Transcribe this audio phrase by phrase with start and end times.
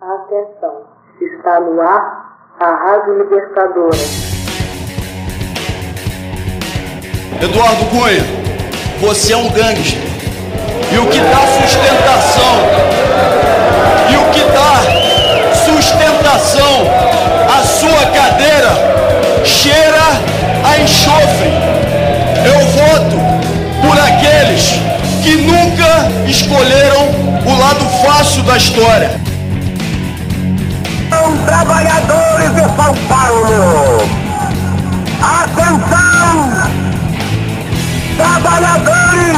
[0.00, 0.86] Atenção,
[1.20, 3.98] está no ar a Rádio Libertadora.
[7.42, 8.24] Eduardo Cunha,
[8.98, 10.00] você é um gangster.
[10.90, 12.56] E o que dá sustentação,
[14.10, 16.86] e o que dá sustentação
[17.54, 18.70] à sua cadeira
[19.44, 20.00] cheira
[20.64, 21.52] a enxofre.
[22.46, 23.16] Eu voto
[23.86, 24.80] por aqueles
[25.22, 27.02] que nunca escolheram
[27.44, 29.19] o lado fácil da história.
[31.50, 33.98] Trabalhadores de São Paulo.
[35.20, 36.36] Atenção!
[38.16, 39.36] Trabalhadores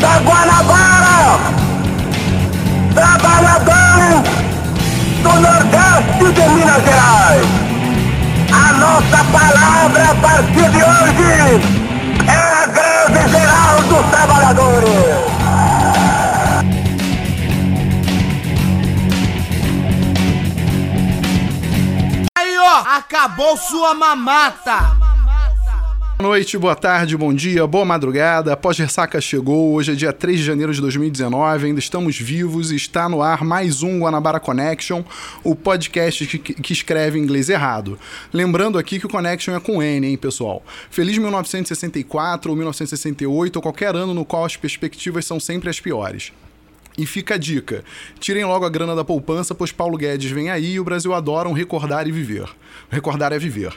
[0.00, 1.38] da Guanabara!
[2.92, 4.22] Trabalhadores
[5.22, 7.46] do Nordeste de Minas Gerais!
[8.50, 11.81] A nossa palavra a partir de hoje
[23.22, 24.96] acabou sua mamata.
[26.18, 28.52] Boa noite, boa tarde, bom dia, boa madrugada.
[28.52, 32.76] Após ressaca chegou, hoje é dia 3 de janeiro de 2019, ainda estamos vivos e
[32.76, 35.04] está no ar mais um Guanabara Connection,
[35.44, 37.96] o podcast que, que escreve inglês errado.
[38.32, 40.60] Lembrando aqui que o Connection é com N, hein, pessoal?
[40.90, 46.32] Feliz 1964 ou 1968 ou qualquer ano no qual as perspectivas são sempre as piores.
[46.96, 47.84] E fica a dica:
[48.18, 51.48] tirem logo a grana da poupança, pois Paulo Guedes vem aí e o Brasil adora
[51.48, 52.48] um recordar e viver.
[52.90, 53.72] Recordar é viver.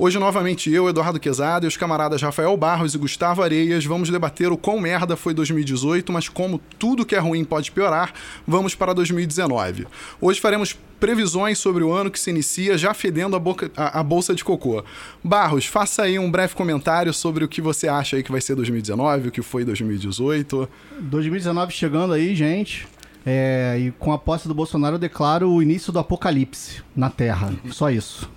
[0.00, 4.52] Hoje, novamente, eu, Eduardo Quezada e os camaradas Rafael Barros e Gustavo Areias vamos debater
[4.52, 8.14] o quão merda foi 2018, mas como tudo que é ruim pode piorar,
[8.46, 9.88] vamos para 2019.
[10.20, 14.02] Hoje faremos previsões sobre o ano que se inicia, já fedendo a, boca, a, a
[14.04, 14.84] bolsa de cocô.
[15.22, 18.54] Barros, faça aí um breve comentário sobre o que você acha aí que vai ser
[18.54, 20.68] 2019, o que foi 2018.
[21.00, 22.86] 2019 chegando aí, gente.
[23.26, 27.52] É, e com a posse do Bolsonaro, eu declaro o início do apocalipse na Terra.
[27.72, 28.30] Só isso.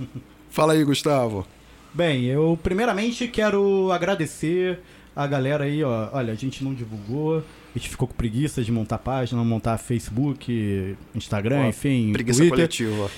[0.56, 1.46] Fala aí, Gustavo.
[1.92, 4.80] Bem, eu primeiramente quero agradecer
[5.14, 6.08] a galera aí, ó.
[6.14, 10.96] Olha, a gente não divulgou, a gente ficou com preguiça de montar página, montar Facebook,
[11.14, 12.56] Instagram, Pô, enfim, Preguiça Twitter.
[12.56, 13.10] coletiva.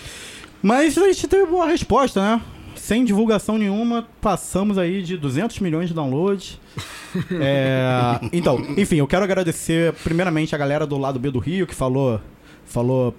[0.61, 2.43] Mas a gente teve boa resposta, né?
[2.75, 6.59] Sem divulgação nenhuma, passamos aí de 200 milhões de downloads.
[7.41, 11.75] É, então, enfim, eu quero agradecer primeiramente a galera do lado B do Rio que
[11.75, 12.21] falou,
[12.67, 13.15] falou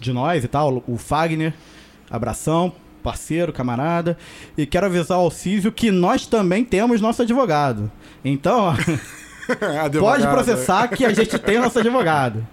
[0.00, 1.52] de nós e tal, o Fagner,
[2.08, 2.72] abração,
[3.02, 4.16] parceiro, camarada.
[4.56, 7.90] E quero avisar ao Císio que nós também temos nosso advogado.
[8.24, 8.74] Então, ó,
[9.98, 12.46] pode processar que a gente tem nosso advogado.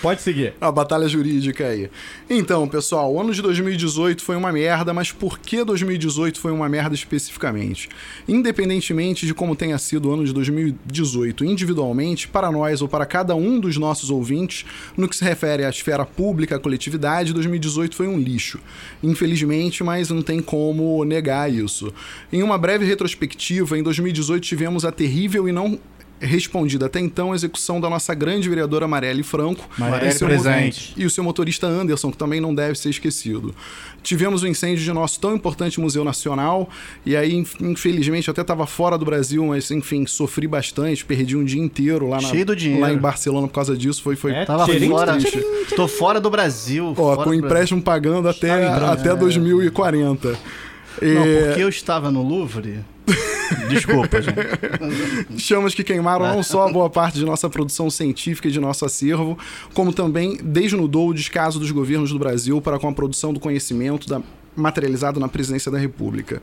[0.00, 0.54] Pode seguir.
[0.60, 1.90] A batalha jurídica aí.
[2.30, 6.68] Então, pessoal, o ano de 2018 foi uma merda, mas por que 2018 foi uma
[6.68, 7.88] merda especificamente?
[8.28, 13.34] Independentemente de como tenha sido o ano de 2018 individualmente, para nós ou para cada
[13.34, 14.64] um dos nossos ouvintes,
[14.96, 18.60] no que se refere à esfera pública, à coletividade, 2018 foi um lixo.
[19.02, 21.92] Infelizmente, mas não tem como negar isso.
[22.32, 25.78] Em uma breve retrospectiva, em 2018 tivemos a terrível e não
[26.20, 30.94] respondida até então a execução da nossa grande vereadora Marielle Franco Marielle e presente.
[30.96, 33.54] e o seu motorista Anderson, que também não deve ser esquecido.
[34.02, 36.68] Tivemos o incêndio de nosso tão importante Museu Nacional,
[37.04, 41.36] e aí, inf- infelizmente, eu até estava fora do Brasil, mas enfim, sofri bastante, perdi
[41.36, 42.80] um dia inteiro lá, na- Cheio do dinheiro.
[42.82, 45.18] lá em Barcelona por causa disso, foi, foi É, Tava Tchirim, fora.
[45.76, 46.86] Tô fora do Brasil.
[46.90, 47.44] Ó, fora com do Brasil.
[47.46, 50.30] empréstimo pagando até, Tá até 2040.
[51.00, 52.80] Não, E- porque eu estava no Louvre.
[53.68, 54.36] Desculpa, gente.
[55.40, 59.38] chamas que queimaram não só boa parte de nossa produção científica e de nosso acervo,
[59.74, 64.08] como também desnudou o descaso dos governos do Brasil para com a produção do conhecimento
[64.08, 64.22] da-
[64.56, 66.42] materializado na presidência da República.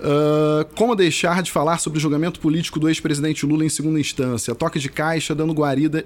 [0.00, 4.54] Ah, como deixar de falar sobre o julgamento político do ex-presidente Lula em segunda instância?
[4.54, 6.04] Toque de caixa, dando guarida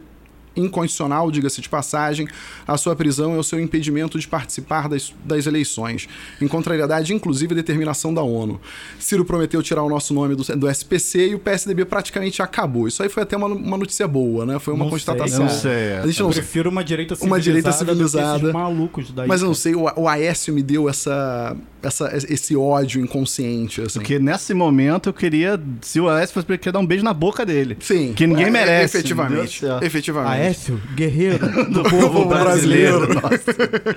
[0.59, 2.27] incondicional, diga-se de passagem,
[2.67, 6.09] a sua prisão e o seu impedimento de participar das, das eleições,
[6.41, 8.61] em contrariedade, inclusive, à determinação da ONU.
[8.99, 12.89] Ciro prometeu tirar o nosso nome do, do SPC e o PSDB praticamente acabou.
[12.89, 14.59] Isso aí foi até uma, uma notícia boa, né?
[14.59, 15.41] Foi uma Não sei, constatação.
[15.41, 16.01] eu não sei, é.
[16.03, 17.35] A gente Eu não prefiro uma direita civilizada.
[17.35, 18.53] Uma direita civilizada.
[18.53, 19.29] malucos daí.
[19.29, 23.99] mas eu não sei, o, o Aécio me deu essa, essa, esse ódio inconsciente, assim.
[23.99, 25.61] Porque nesse momento eu queria.
[25.81, 27.77] Se o Aécio fosse, eu queria dar um beijo na boca dele.
[27.81, 28.13] Sim.
[28.15, 28.97] Que ninguém é, merece.
[28.97, 29.63] Efetivamente.
[29.83, 30.41] Efetivamente.
[30.49, 31.39] Aécio, guerreiro
[31.71, 33.07] do povo povo brasileiro.
[33.07, 33.97] brasileiro.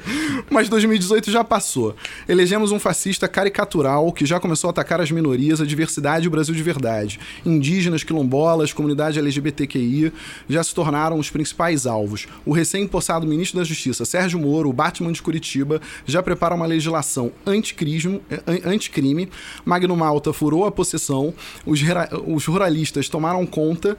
[0.50, 1.96] Mas 2018 já passou.
[2.28, 6.32] Elegemos um fascista caricatural que já começou a atacar as minorias, a diversidade e o
[6.32, 7.20] Brasil de verdade.
[7.46, 10.12] Indígenas, quilombolas, comunidade LGBTQI
[10.50, 12.28] já se tornaram os principais alvos.
[12.46, 17.32] O recém-impossado ministro da Justiça, Sérgio Moro, o Batman de Curitiba, já prepara uma legislação
[17.46, 19.30] anticrismo- eh, an- anticrime.
[19.64, 21.34] Magno Malta furou a possessão.
[21.66, 21.80] Os,
[22.28, 23.98] os ruralistas tomaram conta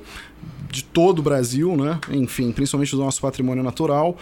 [0.73, 2.01] de todo o Brasil, né?
[2.11, 4.17] Enfim, principalmente do nosso patrimônio natural.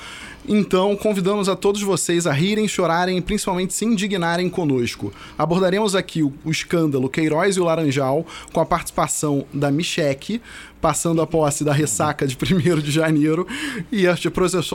[0.48, 5.12] Então, convidamos a todos vocês a rirem, chorarem e principalmente se indignarem conosco.
[5.38, 10.42] Abordaremos aqui o, o escândalo Queiroz e o Laranjal com a participação da Micheque,
[10.80, 13.46] passando a posse da ressaca de 1 de janeiro
[13.92, 14.20] e as,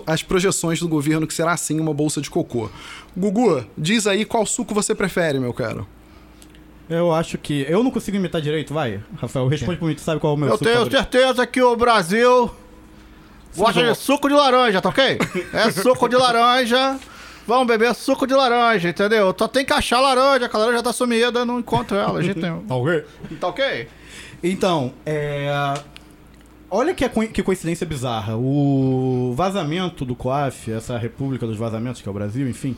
[0.08, 2.70] as projeções do governo que será sim uma bolsa de cocô.
[3.18, 5.86] Gugu, diz aí qual suco você prefere, meu caro.
[6.90, 7.66] Eu acho que.
[7.68, 9.00] Eu não consigo imitar direito, vai.
[9.18, 10.98] Rafael, responde pra mim, tu sabe qual é o meu Eu suco tenho favorito?
[10.98, 12.52] certeza que o Brasil
[13.58, 15.18] gosta de suco de laranja, tá ok?
[15.54, 16.98] É suco de laranja.
[17.48, 19.34] Vamos beber suco de laranja, entendeu?
[19.38, 22.40] Só tem que achar laranja, que a laranja tá sumida, não encontro ela, a gente
[22.42, 22.60] tem.
[22.62, 23.04] Tá ok?
[23.40, 23.88] Tá ok?
[24.44, 25.74] Então, é.
[26.70, 28.36] Olha que, coi- que coincidência bizarra.
[28.36, 32.76] O vazamento do COAF, essa República dos Vazamentos, que é o Brasil, enfim,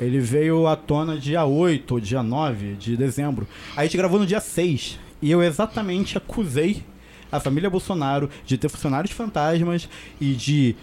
[0.00, 3.46] ele veio à tona dia 8 ou dia 9 de dezembro.
[3.76, 4.98] A gente gravou no dia 6.
[5.22, 6.82] E eu exatamente acusei
[7.30, 9.88] a família Bolsonaro de ter funcionários fantasmas
[10.20, 10.74] e de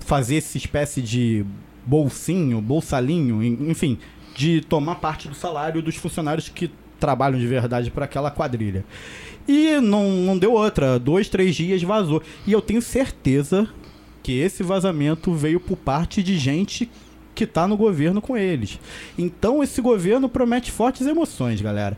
[0.00, 1.44] fazer essa espécie de
[1.86, 3.98] bolsinho, bolsalinho, en- enfim,
[4.36, 6.70] de tomar parte do salário dos funcionários que
[7.00, 8.84] trabalham de verdade para aquela quadrilha.
[9.48, 12.22] E não, não deu outra, dois, três dias vazou.
[12.46, 13.68] E eu tenho certeza
[14.22, 16.88] que esse vazamento veio por parte de gente
[17.34, 18.78] que tá no governo com eles.
[19.18, 21.96] Então esse governo promete fortes emoções, galera.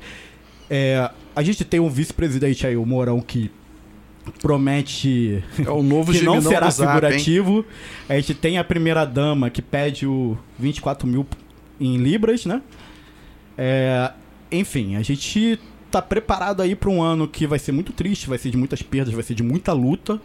[0.71, 3.51] É, a gente tem um vice-presidente aí, o Mourão, que
[4.41, 6.95] promete É o novo que não será Zap, hein?
[6.95, 7.65] figurativo.
[8.09, 11.27] A gente tem a primeira dama que pede o 24 mil
[11.81, 12.63] em libras, né?
[13.57, 14.13] É,
[14.51, 15.59] enfim, a gente
[15.91, 18.83] tá preparado aí para um ano que vai ser muito triste, vai ser de muitas
[18.83, 20.21] perdas, vai ser de muita luta,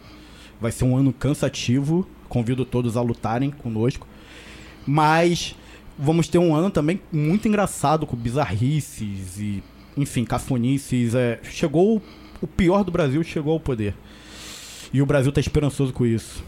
[0.60, 2.08] vai ser um ano cansativo.
[2.28, 4.06] Convido todos a lutarem conosco.
[4.92, 5.54] Mas
[5.96, 9.62] vamos ter um ano também muito engraçado com bizarrices e,
[9.96, 11.14] enfim, cafonices.
[11.14, 12.02] É, chegou
[12.42, 13.94] o- pior do Brasil, chegou ao poder.
[14.92, 16.42] E o Brasil tá esperançoso com isso.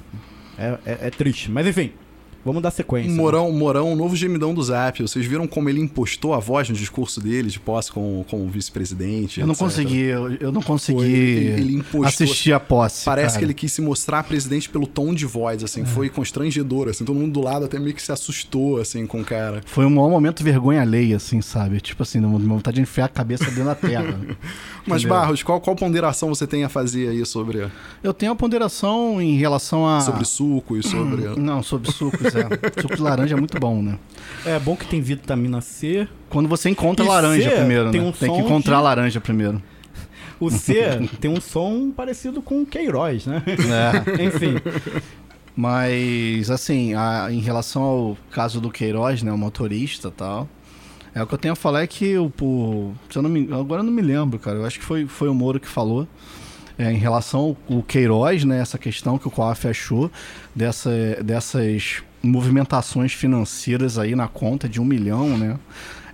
[0.58, 1.48] É, é- é triste.
[1.52, 1.92] Mas enfim,
[2.44, 3.10] vamos dar sequência.
[3.10, 3.16] né?
[3.16, 5.00] Morão, Morão, o novo gemidão do Zap.
[5.02, 8.48] Vocês viram como ele impostou a voz no discurso dele de posse com, com o
[8.48, 9.40] vice-presidente?
[9.40, 13.04] Eu não consegui, eu, eu não consegui Foi, ele- ele impostou- assistir a posse.
[13.04, 13.38] Parece cara.
[13.38, 15.84] que ele quis se mostrar presidente pelo tom de voz, assim.
[15.84, 17.04] Foi constrangedor, assim.
[17.04, 19.60] Todo mundo do lado até meio que se assustou, assim, com o cara.
[19.66, 21.80] Foi um maior momento vergonha alheia, assim, sabe?
[21.80, 24.18] Tipo assim, uma vontade de enfiar a cabeça dentro da terra.
[24.86, 25.16] Mas, Entendeu?
[25.16, 27.68] Barros, qual, qual ponderação você tem a fazer aí sobre,
[28.02, 30.00] Eu tenho a ponderação em relação a.
[30.00, 31.22] sobre suco e sobre...
[31.40, 31.90] Não, sobre
[32.34, 32.42] é.
[32.80, 33.98] Suco de laranja é muito bom, né?
[34.44, 36.06] É bom que tem vitamina C.
[36.28, 38.06] Quando você encontra E laranja C primeiro, tem né?
[38.06, 39.62] um tem que encontrar de- laranja primeiro.
[40.40, 43.42] O C tem um som parecido com o Queiroz, né?
[43.46, 44.22] É.
[44.24, 44.56] Enfim.
[45.54, 50.48] Mas, assim, a- em relação ao caso do Queiroz, né, o motorista e tal,
[51.14, 53.48] é o que eu tenho a falar é que o, o- se eu não me,
[53.52, 54.56] agora eu não me lembro, cara.
[54.58, 56.08] Eu acho que foi, foi o Moro que falou.
[56.78, 60.10] é, em relação ao ao Queiroz, né, essa questão que o COAF achou
[60.56, 60.90] dessa,
[61.22, 65.58] dessas movimentações financeiras aí na conta de um milhão, né,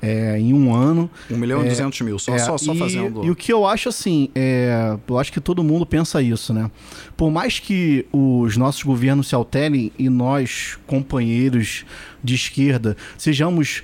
[0.01, 1.11] é, em um ano.
[1.31, 3.25] 1 milhão e É, 200 mil, só, É, só, só e, fazendo...
[3.25, 6.71] E o que eu acho assim, é, eu acho que todo mundo pensa isso, né?
[7.17, 11.85] Por mais que os nossos governos se alterem e nós, companheiros
[12.23, 13.83] de esquerda, sejamos,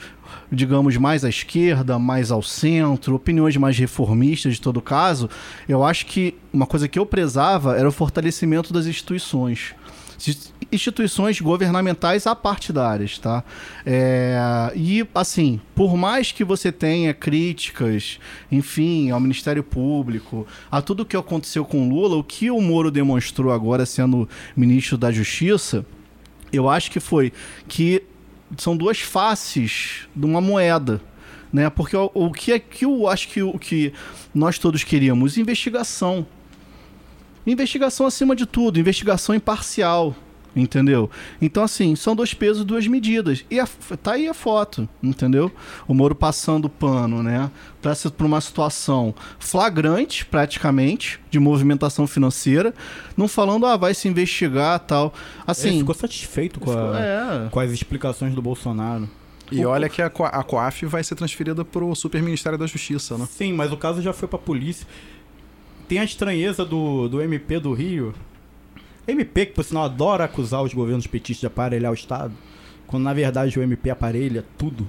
[0.50, 5.29] digamos, mais à esquerda, mais ao centro, opiniões mais reformistas de todo caso,
[5.69, 9.75] eu acho que uma coisa que eu prezava era o fortalecimento das instituições
[10.73, 13.44] instituições governamentais apartidárias, tá?
[13.84, 18.19] É, e, assim, por mais que você tenha críticas,
[18.51, 23.53] enfim, ao Ministério Público, a tudo que aconteceu com Lula, o que o Moro demonstrou
[23.53, 25.84] agora sendo ministro da Justiça,
[26.53, 27.32] eu acho que foi
[27.67, 28.03] que
[28.56, 31.01] são duas faces de uma moeda,
[31.53, 31.69] né?
[31.70, 33.93] Porque o, o que é que eu acho que o que
[34.34, 35.37] nós todos queríamos?
[35.39, 36.27] Investigação.
[37.46, 40.15] Investigação acima de tudo, investigação imparcial,
[40.56, 41.10] entendeu?
[41.43, 43.44] Então, assim, são dois pesos, duas medidas.
[43.51, 43.67] E a,
[44.03, 45.51] tá aí a foto, entendeu?
[45.86, 47.51] O Moro passando pano, né?
[47.82, 52.72] Pra, pra uma situação flagrante, praticamente, de movimentação financeira,
[53.17, 55.13] não falando, ah, vai se investigar tal.
[55.36, 55.79] Ele Assim.
[55.81, 57.48] ficou satisfeito com, a- é.
[57.51, 59.08] com as explicações do Bolsonaro.
[59.53, 63.29] E olha que a, a COAF vai ser transferida pro Super Ministério da Justiça, né?
[63.31, 64.86] Sim, mas o caso já foi pra polícia.
[65.88, 68.14] Tem a estranheza do, do MP do Rio.
[69.06, 72.32] MP, que por sinal adora acusar os governos petistas de aparelhar o Estado,
[72.86, 74.88] quando na verdade o MP aparelha tudo.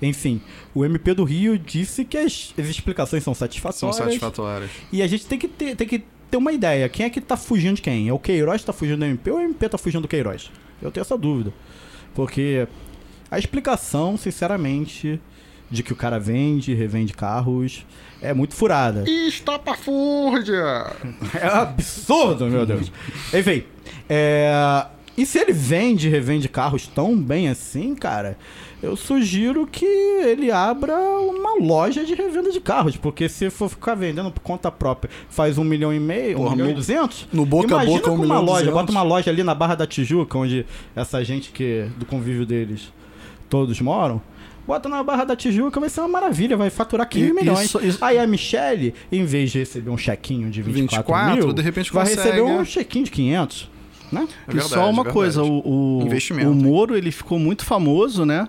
[0.00, 0.40] Enfim,
[0.74, 3.96] o MP do Rio disse que as, as explicações são São satisfatórias.
[3.96, 4.70] satisfatórias.
[4.92, 6.88] E a gente tem que, ter, tem que ter uma ideia.
[6.88, 8.08] Quem é que tá fugindo de quem?
[8.08, 10.50] É o Queiroz que tá fugindo do MP ou o MP tá fugindo do Queiroz?
[10.80, 11.52] Eu tenho essa dúvida.
[12.14, 12.66] Porque
[13.30, 15.20] a explicação, sinceramente,
[15.70, 17.86] de que o cara vende, revende carros.
[18.22, 19.04] É muito furada.
[19.08, 20.86] Estapafúrdia!
[21.40, 22.90] É absurdo, meu Deus.
[23.32, 23.62] Enfim,
[24.08, 24.84] é...
[25.16, 28.36] e se ele vende e revende carros tão bem assim, cara,
[28.82, 33.94] eu sugiro que ele abra uma loja de revenda de carros, porque se for ficar
[33.94, 37.28] vendendo por conta própria, faz um milhão e meio, Porra, um milhão no- e duzentos.
[37.32, 39.42] no boca a Imagina boca, um com milhão uma e loja, bota uma loja ali
[39.42, 42.92] na Barra da Tijuca, onde essa gente que do convívio deles
[43.48, 44.20] todos moram.
[44.70, 47.64] Bota na Barra da Tijuca, vai ser uma maravilha, vai faturar 15 E- milhões.
[47.64, 51.52] isso- isso- Aí a Michelle, em vez de receber um chequinho de 24, 24, mil,
[51.52, 52.64] de repente vai consegue, receber um é.
[52.64, 53.68] chequinho de 500,
[54.12, 54.20] né?
[54.20, 55.12] É e verdade, só uma verdade.
[55.12, 56.54] coisa, o, o, o?
[56.54, 58.46] Moro ele ficou muito famoso, né?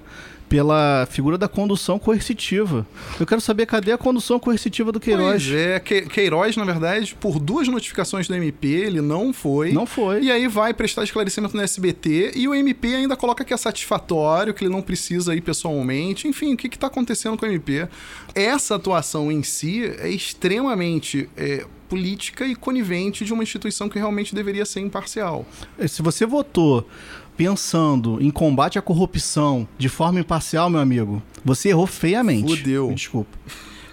[0.51, 2.85] Pela figura da condução coercitiva.
[3.17, 5.45] Eu quero saber cadê a condução coercitiva do Queiroz?
[5.47, 9.71] Pois é, Que- Queiroz, na verdade, por duas notificações do MP, ele não foi.
[9.71, 10.23] Não foi.
[10.23, 14.53] E aí vai prestar esclarecimento no SBT e o MP ainda coloca que é satisfatório,
[14.53, 16.27] que ele não precisa ir pessoalmente.
[16.27, 17.87] Enfim, o que está acontecendo com o MP?
[18.35, 24.35] Essa atuação em si é extremamente é, política e conivente de uma instituição que realmente
[24.35, 25.45] deveria ser imparcial.
[25.87, 26.85] Se você votou
[27.41, 32.55] pensando em combate à corrupção de forma imparcial, meu amigo, você errou feiamente.
[32.55, 32.89] Fudeu.
[32.89, 33.35] Me Desculpa.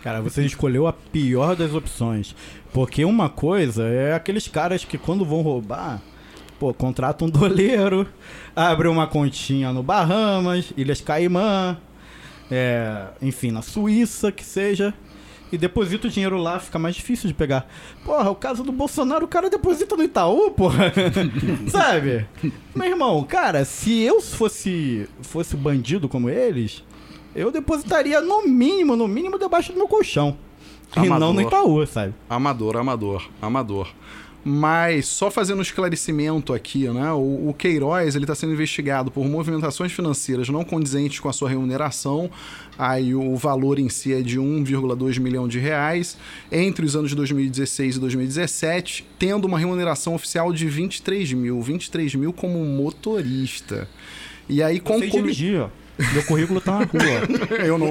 [0.03, 2.37] Cara, você escolheu a pior das opções.
[2.75, 6.03] Porque uma coisa é aqueles caras que quando vão roubar,
[6.59, 8.07] pô, contratam um doleiro,
[8.55, 11.79] abre uma continha no Bahamas, Ilhas Caimã,
[12.51, 14.93] é, enfim, na Suíça, que seja,
[15.53, 17.69] e deposita o dinheiro lá, fica mais difícil de pegar.
[18.05, 20.93] Porra, o caso do Bolsonaro, o cara deposita no Itaú, porra.
[21.69, 22.27] Sabe?
[22.75, 26.85] Meu irmão, cara, se eu fosse, fosse bandido como eles,
[27.35, 30.37] eu depositaria no mínimo, no mínimo debaixo do meu colchão.
[30.97, 31.19] E Amador.
[31.19, 32.15] não no Itaú, sabe?
[32.31, 33.89] Amador, amador, amador.
[34.45, 37.13] Mas só fazendo um esclarecimento aqui, né?
[37.13, 41.49] O, o Queiroz ele está sendo investigado por movimentações financeiras não condizentes com a sua
[41.49, 42.31] remuneração.
[42.79, 46.17] Aí o valor em si é de 1,2 milhão de reais
[46.53, 52.15] entre os anos de 2016 e 2017, tendo uma remuneração oficial de 23 mil, 23
[52.15, 53.89] mil como motorista.
[54.49, 54.81] E aí
[55.59, 55.69] ó.
[56.13, 57.59] Meu currículo tá na rua.
[57.65, 57.91] eu não.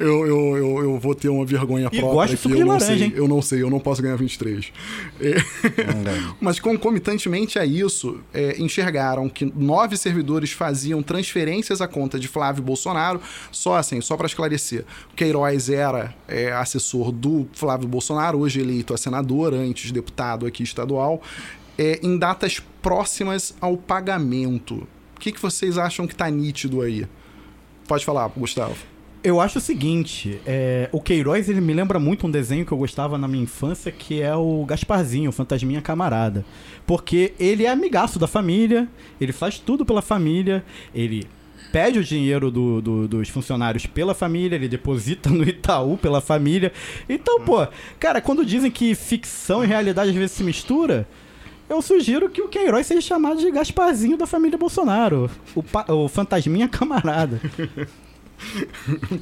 [0.00, 2.36] Eu, eu, eu, eu vou ter uma vergonha E própria.
[2.36, 3.12] gosto de eu laranja, sei, hein?
[3.14, 4.72] Eu não sei, eu não posso ganhar 23.
[5.20, 5.34] É,
[6.40, 12.62] Mas concomitantemente a isso, é, enxergaram que nove servidores faziam transferências à conta de Flávio
[12.62, 13.20] Bolsonaro.
[13.50, 14.84] Só assim, só para esclarecer.
[15.12, 20.62] O Queiroz era é, assessor do Flávio Bolsonaro, hoje eleito a senador, antes deputado aqui
[20.62, 21.20] estadual,
[21.76, 24.86] é, em datas próximas ao pagamento.
[25.16, 27.06] O que, que vocês acham que tá nítido aí?
[27.88, 28.76] Pode falar, Gustavo.
[29.24, 32.78] Eu acho o seguinte, é, o Queiroz ele me lembra muito um desenho que eu
[32.78, 36.44] gostava na minha infância, que é o Gasparzinho, o Fantasminha Camarada.
[36.86, 38.86] Porque ele é amigaço da família,
[39.20, 40.64] ele faz tudo pela família,
[40.94, 41.26] ele
[41.72, 46.72] pede o dinheiro do- do- dos funcionários pela família, ele deposita no Itaú pela família.
[47.08, 47.66] Então, pô,
[47.98, 51.08] cara, quando dizem que ficção e realidade às vezes se mistura,
[51.68, 56.68] eu sugiro que o Queiroz seja chamado de Gasparzinho da família Bolsonaro, o, o Fantasminha
[56.68, 57.40] Camarada.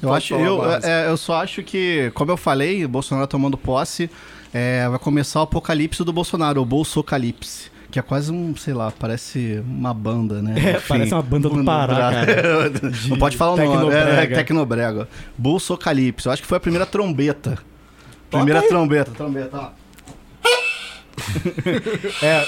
[0.03, 4.11] Eu, acho, eu, é, eu só acho que, como eu falei, o Bolsonaro tomando posse,
[4.53, 7.71] é, vai começar o apocalipse do Bolsonaro, o Bolsocalipse.
[7.91, 10.55] Que é quase um, sei lá, parece uma banda, né?
[10.77, 12.73] É, parece uma banda do Pará, cara.
[13.09, 14.21] Não pode falar o nome, Tecnobrega.
[14.21, 15.09] é, é Tecnobrega.
[15.39, 16.27] Bolsocalipse.
[16.27, 17.59] Eu acho que foi a primeira trombeta.
[18.31, 19.86] Primeira trombeta, trombeta, ó.
[22.23, 22.47] É,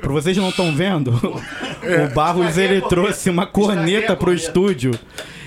[0.00, 4.46] pra vocês não estão vendo, o Barros ele trouxe uma corneta a pro corneta.
[4.46, 4.90] estúdio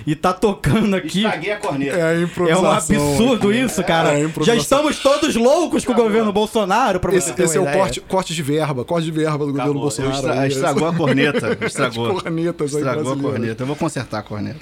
[0.05, 1.19] e tá tocando aqui.
[1.23, 1.95] Estraguei a corneta.
[1.95, 3.59] É a É um absurdo aqui.
[3.59, 4.19] isso, cara.
[4.19, 7.61] É a Já estamos todos loucos com o governo Bolsonaro, pra você Esse, esse é
[7.61, 9.81] o corte, corte de verba, corte de verba do governo Acabou.
[9.83, 10.13] Bolsonaro.
[10.13, 11.47] Eu estra- aí, estragou a corneta.
[11.61, 12.21] As Estragou.
[12.21, 13.63] cornetas aí Estragou a corneta.
[13.63, 14.59] Eu vou consertar a corneta.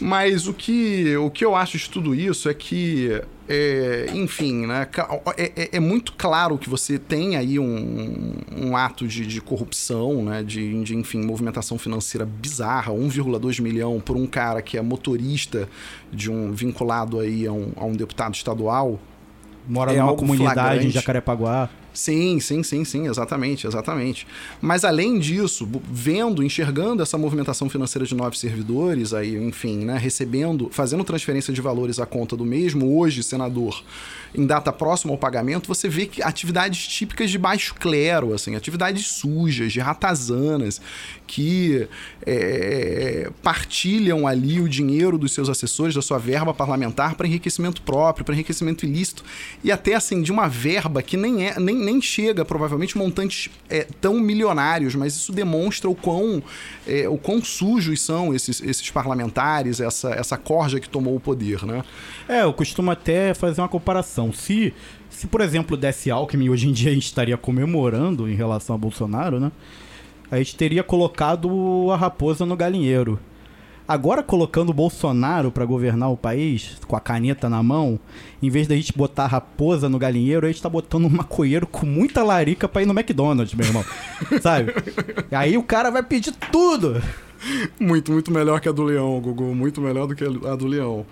[0.00, 4.86] Mas o que, o que eu acho de tudo isso é que, é, enfim, né,
[5.36, 10.22] é, é- é muito claro que você tem aí um, um ato de, de corrupção,
[10.24, 15.68] né, de, de, enfim, movimentação financeira bizarra, 1,2 milhão por um cara que é motorista
[16.12, 19.00] de um vinculado aí a um, a um deputado estadual.
[19.68, 20.90] Mora é numa comunidade em flagrante.
[20.90, 21.68] Jacarepaguá.
[21.92, 24.26] Sim, sim, sim, sim, exatamente, exatamente.
[24.60, 30.68] Mas além disso, vendo, enxergando essa movimentação financeira de nove servidores, aí, enfim, né, recebendo,
[30.70, 33.82] fazendo transferência de valores à conta do mesmo, hoje, senador,
[34.34, 39.06] em data próxima ao pagamento, você vê que atividades típicas de baixo clero, assim, atividades
[39.06, 40.80] sujas, de ratazanas,
[41.26, 41.88] que
[42.26, 48.24] é, partilham ali o dinheiro dos seus assessores, da sua verba parlamentar para enriquecimento próprio,
[48.24, 49.24] para enriquecimento ilícito,
[49.64, 53.86] e até assim, de uma verba que nem, é, nem, nem chega, provavelmente, montantes é,
[54.00, 56.42] tão milionários, mas isso demonstra o quão,
[56.86, 61.64] é, o quão sujos são esses, esses parlamentares, essa, essa corja que tomou o poder,
[61.64, 61.82] né?
[62.28, 64.32] É, eu costumo até fazer uma comparação.
[64.32, 64.74] Se,
[65.08, 68.78] se por exemplo, desse Alckmin, hoje em dia a gente estaria comemorando em relação a
[68.78, 69.50] Bolsonaro, né?
[70.30, 73.18] A gente teria colocado a raposa no galinheiro.
[73.88, 77.98] Agora colocando o Bolsonaro para governar o país, com a caneta na mão,
[78.42, 81.66] em vez da gente botar a raposa no galinheiro, a gente tá botando um maconheiro
[81.66, 83.82] com muita larica pra ir no McDonald's, meu irmão.
[84.42, 84.74] Sabe?
[85.30, 87.02] E aí o cara vai pedir tudo.
[87.80, 89.54] Muito, muito melhor que a do Leão, Gugu.
[89.54, 91.06] Muito melhor do que a do Leão.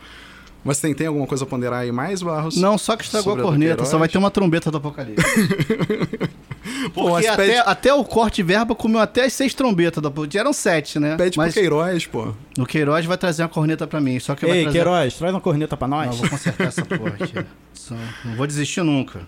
[0.63, 2.57] Mas tem, tem alguma coisa a ponderar aí mais, Barros?
[2.57, 5.25] Não, só que estragou Sobre a corneta, só vai ter uma trombeta do apocalipse.
[6.95, 10.39] Pô, até, pede, até o corte verba comeu até as seis trombetas apocalipse.
[10.39, 11.17] Eram sete, né?
[11.17, 12.35] pede Mas pro Queiroz, pô.
[12.59, 14.19] o Queiroz vai trazer uma corneta pra mim.
[14.21, 14.79] Só que vai Ei, trazer...
[14.79, 16.07] Queiroz, traz uma corneta pra nós.
[16.07, 17.45] Não, eu vou consertar essa porra aqui.
[17.73, 17.95] Só-
[18.25, 19.21] Não vou desistir nunca.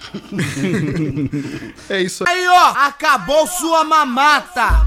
[1.90, 4.86] É isso Aí, ó, acabou sua mamata.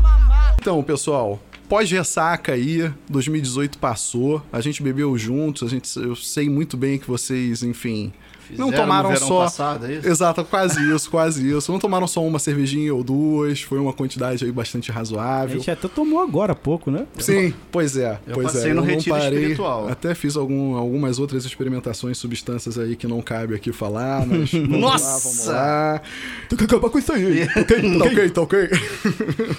[0.59, 1.39] Então, pessoal,
[1.73, 7.07] pós-ressaca aí, 2018 passou, a gente bebeu juntos, a gente, eu sei muito bem que
[7.07, 8.13] vocês, enfim,
[8.51, 9.43] não Fizeram tomaram no verão só.
[9.43, 10.07] passado, é isso?
[10.07, 11.71] Exato, quase isso, quase isso.
[11.71, 15.57] Não tomaram só uma cervejinha ou duas, foi uma quantidade aí bastante A razoável.
[15.57, 17.07] gente até tomou agora há pouco, né?
[17.17, 18.19] Sim, pois é.
[18.27, 19.39] Eu pois passei é, no eu não retiro parei.
[19.39, 19.87] espiritual.
[19.89, 24.69] Até fiz algum, algumas outras experimentações, substâncias aí que não cabe aqui falar, mas vamos
[24.71, 25.51] lá, vamos Nossa!
[25.51, 26.01] lá.
[26.49, 27.47] Tem que acabar com isso aí.
[27.53, 28.69] Tá ok, tá ok, tá
[29.47, 29.55] ok.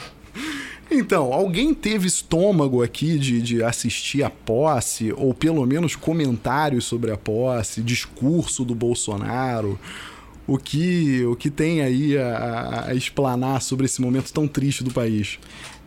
[0.95, 7.11] Então, alguém teve estômago aqui de, de assistir a posse, ou pelo menos comentários sobre
[7.13, 9.79] a posse, discurso do Bolsonaro?
[10.47, 14.91] O que, o que tem aí a, a- explanar sobre esse momento tão triste do
[14.93, 15.39] país?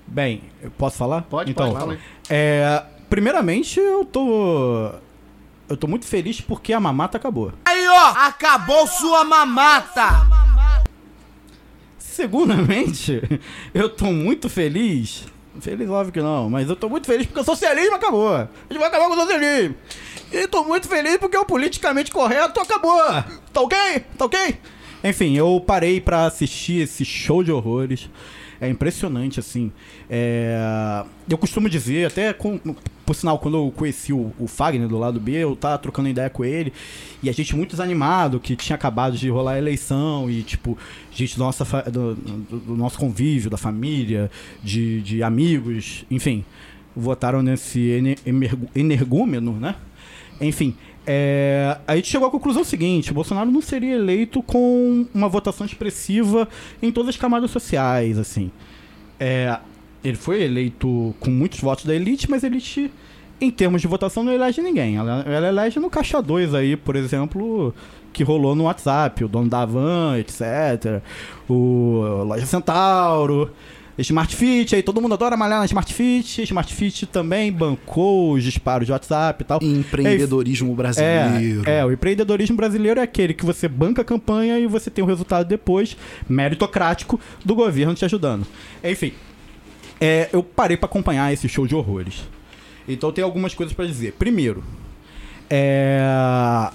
[0.07, 1.21] Bem, eu posso falar?
[1.23, 1.97] Pode, então, pode, fala.
[2.29, 4.89] É, primeiramente, eu tô.
[5.69, 7.51] Eu tô muito feliz porque a mamata acabou.
[7.65, 10.46] Aí, ó, acabou sua mamata.
[12.17, 13.21] Segundamente,
[13.75, 15.25] eu tô muito feliz.
[15.61, 18.33] Feliz, óbvio que não, mas eu tô muito feliz porque o socialismo acabou.
[18.35, 19.75] A gente vai acabar com o socialismo.
[20.31, 22.99] E tô muito feliz porque o politicamente correto acabou.
[23.53, 23.77] Tá ok?
[24.17, 24.57] Tá ok?
[25.03, 28.09] Enfim, eu parei pra assistir esse show de horrores.
[28.59, 29.71] É impressionante, assim.
[30.09, 32.57] É, Eu costumo dizer, até com...
[33.05, 36.29] por sinal, quando eu conheci o, o Fagner do lado B, eu tava trocando ideia
[36.29, 36.73] com ele,
[37.21, 40.77] e a gente muito desanimado, que tinha acabado de rolar a eleição, e tipo,
[41.11, 44.29] gente nossa do, do- nosso convívio, da família,
[44.63, 46.43] de, de amigos, enfim,
[46.95, 48.01] votaram nesse
[48.75, 49.75] energúmeno, né?
[50.39, 50.75] Enfim,
[51.09, 56.49] é, a gente chegou à conclusão seguinte: Bolsonaro não seria eleito com uma votação expressiva
[56.81, 58.51] em todas as camadas sociais, assim.
[59.17, 59.57] É,
[60.03, 62.91] ele foi eleito com muitos votos da elite, mas a elite,
[63.39, 64.97] em termos de votação, não elege ninguém.
[64.97, 67.73] Ela, ela elege no caixa 2 aí, por exemplo,
[68.11, 71.01] que rolou no WhatsApp, o dono da Van, etc.
[71.47, 73.49] O Loja Centauro.
[74.03, 76.43] Smart Fit, aí todo mundo adora malhar na Smart Fit.
[76.43, 79.59] Smart Fit também bancou os disparos de WhatsApp e tal.
[79.61, 81.63] Empreendedorismo brasileiro.
[81.65, 85.03] É, é, o empreendedorismo brasileiro é aquele que você banca a campanha e você tem
[85.03, 85.97] o resultado depois,
[86.29, 88.45] meritocrático, do governo te ajudando.
[88.83, 89.13] Enfim,
[89.99, 92.23] é, eu parei pra acompanhar esse show de horrores.
[92.87, 94.13] Então tem algumas coisas pra dizer.
[94.13, 94.63] Primeiro,
[95.49, 96.69] é,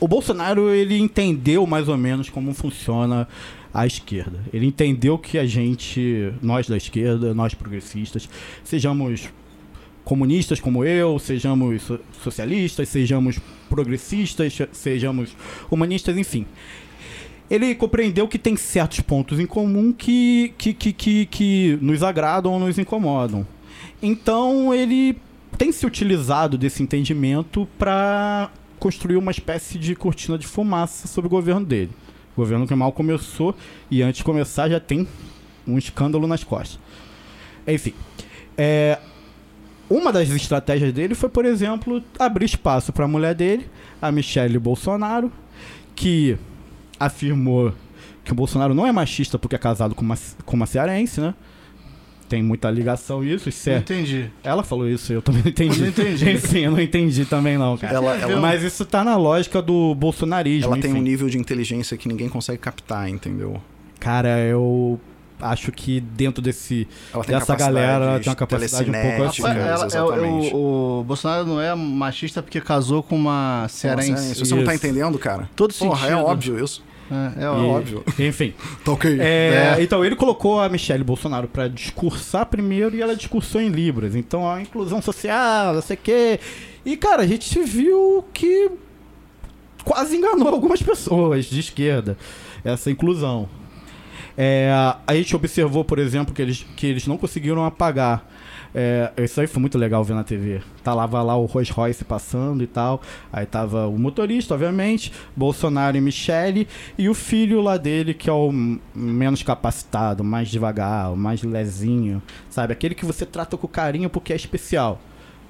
[0.00, 3.28] o Bolsonaro ele entendeu mais ou menos como funciona
[3.74, 4.38] a esquerda.
[4.52, 8.28] Ele entendeu que a gente, nós da esquerda, nós progressistas,
[8.62, 9.28] sejamos
[10.04, 15.36] comunistas como eu, sejamos so- socialistas, sejamos progressistas, sejamos
[15.68, 16.46] humanistas, enfim.
[17.50, 22.52] Ele compreendeu que tem certos pontos em comum que, que, que, que, que nos agradam
[22.52, 23.46] ou nos incomodam.
[24.00, 25.16] Então ele
[25.58, 31.30] tem se utilizado desse entendimento para construir uma espécie de cortina de fumaça sobre o
[31.30, 31.90] governo dele.
[32.36, 33.54] O governo que mal começou
[33.90, 35.06] e antes de começar já tem
[35.66, 36.78] um escândalo nas costas.
[37.66, 37.94] Enfim,
[38.56, 38.98] é,
[39.88, 43.68] uma das estratégias dele foi, por exemplo, abrir espaço para a mulher dele,
[44.00, 45.30] a Michelle Bolsonaro,
[45.94, 46.36] que
[46.98, 47.72] afirmou
[48.24, 51.34] que o Bolsonaro não é machista porque é casado com uma, com uma cearense, né?
[52.34, 53.76] Tem muita ligação isso, isso é...
[53.78, 54.28] entendi.
[54.42, 55.80] Ela falou isso, eu também não entendi.
[55.80, 56.30] Não entendi.
[56.34, 57.94] Enfim, eu não entendi também não, cara.
[57.94, 60.98] Ela- ela- Mas isso tá na lógica do bolsonarismo, Ela tem enfim.
[60.98, 63.60] um nível de inteligência que ninguém consegue captar, entendeu?
[64.00, 64.98] Cara, eu
[65.40, 69.44] acho que dentro desse Ela tem dessa galera ela tem uma capacidade um pouco telecinéticas,
[69.46, 69.94] assim.
[69.94, 70.20] Ela- é
[70.52, 74.10] o- o, Bolsonaro não é machista porque casou com uma cearense.
[74.10, 75.48] Nossa, Você não tá entendendo, cara?
[75.54, 76.26] Todo Porra, é sentido.
[76.26, 76.82] óbvio isso.
[77.10, 78.04] É, é E- óbvio.
[78.18, 78.54] Enfim.
[78.84, 79.18] Tá ok.
[79.20, 79.82] É, É.
[79.82, 84.14] Então, ele colocou a Michelle Bolsonaro pra discursar primeiro e ela discursou em Libras.
[84.14, 86.40] Então, a inclusão social, não sei o quê.
[86.84, 88.70] E, cara, a gente viu que
[89.84, 92.16] quase enganou algumas pessoas de esquerda.
[92.64, 93.48] essa inclusão.
[94.36, 94.70] É,
[95.06, 98.26] a gente observou, por exemplo, que eles, que eles não conseguiram apagar.
[98.76, 100.60] É, isso aí foi muito legal ver na TV.
[100.82, 103.00] Tava lá o Rolls Royce passando e tal.
[103.32, 106.66] Aí tava o motorista, obviamente, Bolsonaro e Michele,
[106.98, 108.50] e o filho lá dele, que é o
[108.92, 112.20] menos capacitado, mais devagar, mais lezinho,
[112.50, 112.72] sabe?
[112.72, 115.00] Aquele que você trata com carinho porque é especial.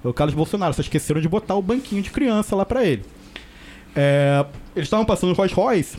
[0.05, 3.03] É O Carlos Bolsonaro, só esqueceram de botar o banquinho de criança lá pra ele.
[3.97, 4.45] É,
[4.77, 5.97] eles estavam passando o Rolls Royce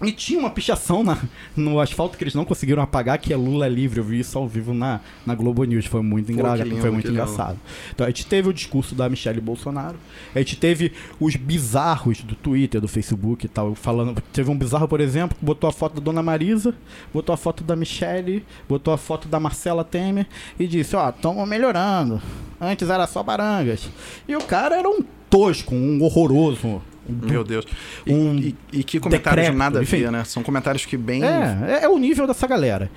[0.00, 1.18] e tinha uma pichação na,
[1.56, 3.98] no asfalto que eles não conseguiram apagar, que é Lula livre.
[3.98, 5.86] Eu vi isso ao vivo na, na Globo News.
[5.86, 6.56] Foi muito, engra...
[6.56, 7.22] que lindo, foi muito que lindo.
[7.22, 7.58] engraçado.
[7.92, 9.96] Então a gente teve o discurso da Michelle Bolsonaro.
[10.34, 14.22] A gente teve os bizarros do Twitter, do Facebook e tal, falando.
[14.32, 16.74] Teve um bizarro, por exemplo, que botou a foto da Dona Marisa,
[17.12, 20.26] botou a foto da Michelle, botou a foto da Marcela Temer
[20.58, 22.22] e disse, ó, estamos melhorando.
[22.60, 23.88] Antes era só barangas.
[24.28, 26.80] E o cara era um tosco, um horroroso.
[27.08, 27.64] Meu Deus.
[28.06, 29.96] E, Um e- e que comentários decrépito, nada a enfim.
[29.98, 30.24] ver, né?
[30.24, 31.24] São comentários que bem.
[31.24, 32.90] É, é, é o nível dessa galera.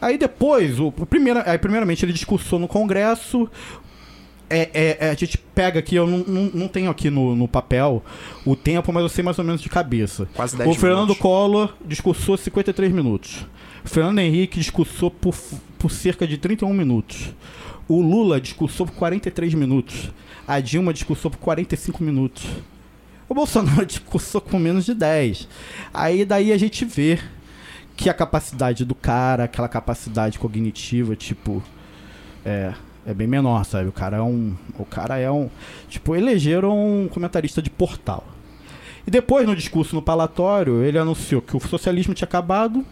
[0.00, 3.48] Aí depois, o, o primeiro, aí, primeiramente, ele discursou no Congresso.
[4.50, 7.48] É, é- é, a gente pega aqui, eu não, não, não tenho aqui no, no
[7.48, 8.04] papel
[8.44, 10.28] o tempo, mas eu sei mais ou menos de cabeça.
[10.34, 11.18] Quase 10 O Fernando minutos.
[11.22, 13.46] Collor discursou 53 minutos.
[13.84, 15.34] O Fernando Henrique discursou por,
[15.78, 17.34] por cerca de 31 minutos.
[17.88, 20.10] O Lula discursou por 43 minutos.
[20.46, 22.44] A Dilma discursou por 45 minutos.
[23.28, 25.48] O Bolsonaro discursou com menos de 10.
[25.92, 27.18] Aí daí a gente vê
[27.96, 31.62] que a capacidade do cara, aquela capacidade cognitiva, tipo,
[32.44, 32.74] é,
[33.06, 33.88] é bem menor, sabe?
[33.88, 35.48] O cara é um, o cara é um,
[35.88, 38.24] tipo, elegeram um comentarista de portal.
[39.06, 42.84] E depois no discurso no palatório, ele anunciou que o socialismo tinha acabado,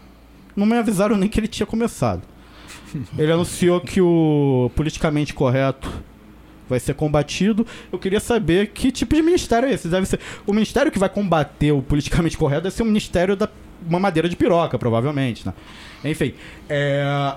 [0.55, 2.21] não me avisaram nem que ele tinha começado.
[3.17, 5.89] Ele anunciou que o politicamente correto
[6.69, 7.65] vai ser combatido.
[7.91, 9.87] Eu queria saber que tipo de ministério é esse.
[9.87, 13.49] Deve ser o ministério que vai combater o politicamente correto deve ser o ministério da
[13.89, 15.53] mamadeira de piroca, provavelmente, né?
[16.05, 16.33] Enfim,
[16.69, 17.35] é...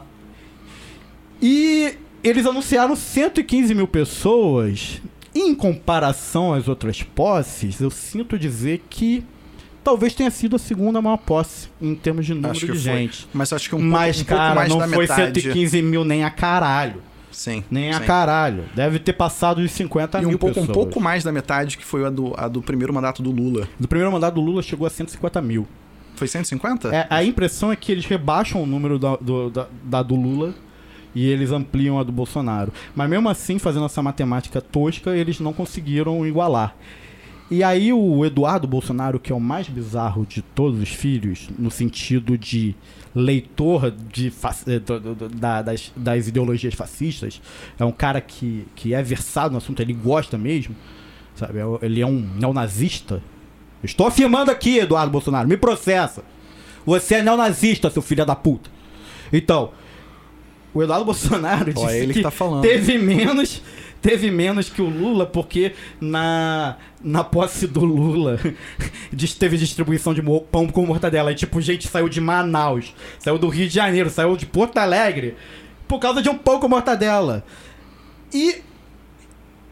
[1.41, 5.01] e eles anunciaram 115 mil pessoas.
[5.35, 9.23] Em comparação às outras posses, eu sinto dizer que
[9.85, 12.77] talvez tenha sido a segunda maior posse em termos de número de foi.
[12.77, 13.29] gente.
[13.33, 15.43] Mas acho que um, Mas, pouco, um pouco cara, mais não foi metade.
[15.43, 17.03] 115 mil nem a caralho.
[17.37, 17.62] Sim.
[17.70, 18.07] Nem a sim.
[18.07, 18.64] caralho.
[18.75, 20.75] Deve ter passado de 50 E mil um pouco, um pessoas.
[20.75, 23.68] pouco mais da metade que foi a do, a do primeiro mandato do Lula.
[23.79, 25.68] Do primeiro mandato do Lula chegou a 150 mil.
[26.14, 26.88] Foi 150?
[26.88, 30.55] É, a impressão é que eles rebaixam o número da do, da, da do Lula
[31.14, 32.72] e eles ampliam a do Bolsonaro.
[32.94, 36.75] Mas mesmo assim, fazendo essa matemática tosca, eles não conseguiram igualar.
[37.51, 41.70] E aí o Eduardo Bolsonaro, que é o mais bizarro de todos os filhos, no
[41.70, 42.75] sentido de
[43.21, 44.31] leitor de
[44.67, 44.81] eh,
[45.35, 47.41] da- das, das ideologias fascistas,
[47.79, 50.77] é um cara que, que é versado no assunto, ele gosta mesmo,
[51.35, 51.59] sabe?
[51.59, 53.23] É Ele é um neonazista.
[53.83, 56.23] Estou afirmando aqui, Eduardo Bolsonaro, me processa.
[56.85, 58.71] Você é neonazista, seu filho da puta.
[59.33, 59.73] Então,
[60.75, 62.63] o Eduardo Bolsonaro Ó, disse é ele que que tá falando.
[62.63, 63.63] teve menos
[64.07, 68.38] teve menos que o Lula porque na na posse do Lula
[69.37, 71.33] teve distribuição de pão com mortadela.
[71.33, 75.35] E tipo gente saiu de Manaus saiu do Rio de Janeiro saiu de Porto Alegre
[75.88, 77.45] por causa de um pão com mortadela.
[78.33, 78.62] E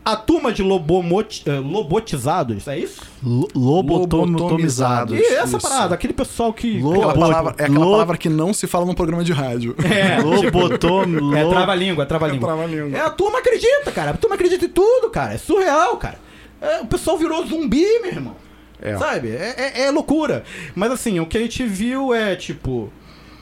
[0.05, 4.40] a turma de lobomoti, eh, lobotizados é isso Lo- Lobotomizados.
[4.40, 5.19] Lobotomizados.
[5.19, 5.67] e essa isso.
[5.69, 8.67] parada aquele pessoal que Lo- Aquela Lobo- palavra, é aquela Lo- palavra que não se
[8.67, 9.75] fala num programa de rádio.
[9.83, 11.03] é, Lobotom...
[11.35, 12.49] É lo- trava-língua, é trava-língua.
[12.49, 12.99] trava-língua.
[12.99, 14.11] É, a turma acredita, cara.
[14.11, 15.33] A turma acredita em tudo, cara.
[15.35, 16.19] É surreal, cara.
[16.61, 18.37] É, o pessoal virou zumbi, meu irmão.
[18.83, 18.99] É.
[18.99, 19.31] Sabe?
[19.31, 20.45] É, é- é loucura.
[20.75, 22.93] Mas assim, o que a gente viu é, tipo.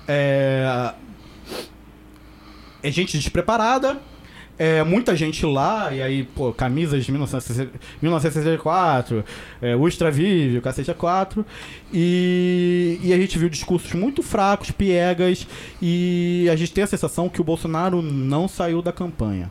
[0.07, 0.93] É.
[2.83, 4.01] É gente despreparada.
[4.59, 9.25] É, muita gente lá, e aí, pô, camisas de 1960 1964,
[9.61, 11.45] é, Ustra Vive, Cacete 4.
[11.93, 15.47] E, e a gente viu discursos muito fracos, piegas,
[15.81, 19.51] e a gente tem a sensação que o Bolsonaro não saiu da campanha.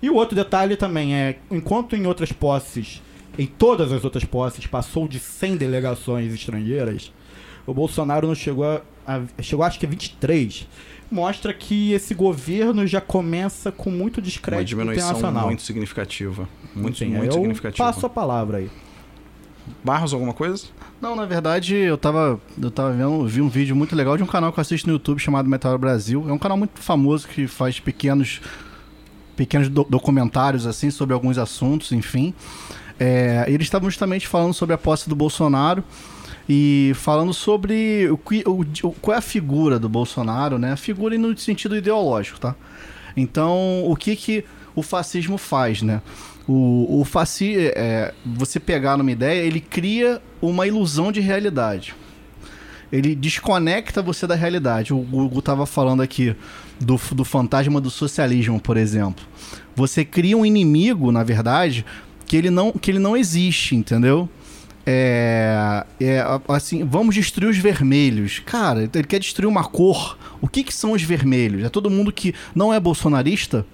[0.00, 3.02] E o outro detalhe também é, enquanto em outras posses,
[3.38, 7.12] em todas as outras posses, passou de 100 delegações estrangeiras,
[7.66, 10.66] o Bolsonaro não chegou a, a- chegou acho que a 23.
[11.10, 15.46] Mostra que esse governo já começa com muito Uma descrédito diminuição internacional.
[15.46, 16.48] muito significativa.
[16.74, 17.84] Muito, Enfim, muito eu significativa.
[17.84, 18.70] passo a palavra aí.
[19.84, 20.64] Barros, alguma coisa?
[21.00, 24.26] Não, na verdade, eu tava, eu tava vendo, vi um vídeo muito legal de um
[24.26, 26.24] canal que eu assisto no YouTube chamado Metal Brasil.
[26.28, 28.40] É um canal muito famoso que faz pequenos
[29.36, 32.32] pequenos do- documentários assim sobre alguns assuntos, enfim.
[32.98, 35.82] É, eles estavam justamente falando sobre a posse do Bolsonaro
[36.48, 38.18] e falando sobre o,
[38.50, 40.72] o- o- qual é a figura do Bolsonaro, né?
[40.72, 42.54] A figura no sentido ideológico, tá?
[43.16, 46.00] Então, o que que o fascismo faz, né?
[46.48, 51.94] O, o faci, é, você pegar numa ideia, ele cria uma ilusão de realidade.
[52.90, 54.92] ele desconecta você da realidade.
[54.92, 56.34] O Gugu tava falando aqui
[56.80, 59.24] do, do fantasma do socialismo, por exemplo.
[59.76, 61.86] Você cria um inimigo, na verdade,
[62.26, 64.28] que ele não, que ele não existe, entendeu?
[64.86, 68.40] É, é, assim, vamos destruir os vermelhos.
[68.44, 70.18] Cara, ele quer destruir uma cor.
[70.40, 71.64] O que, que são os vermelhos?
[71.64, 73.64] É todo mundo que não é bolsonarista?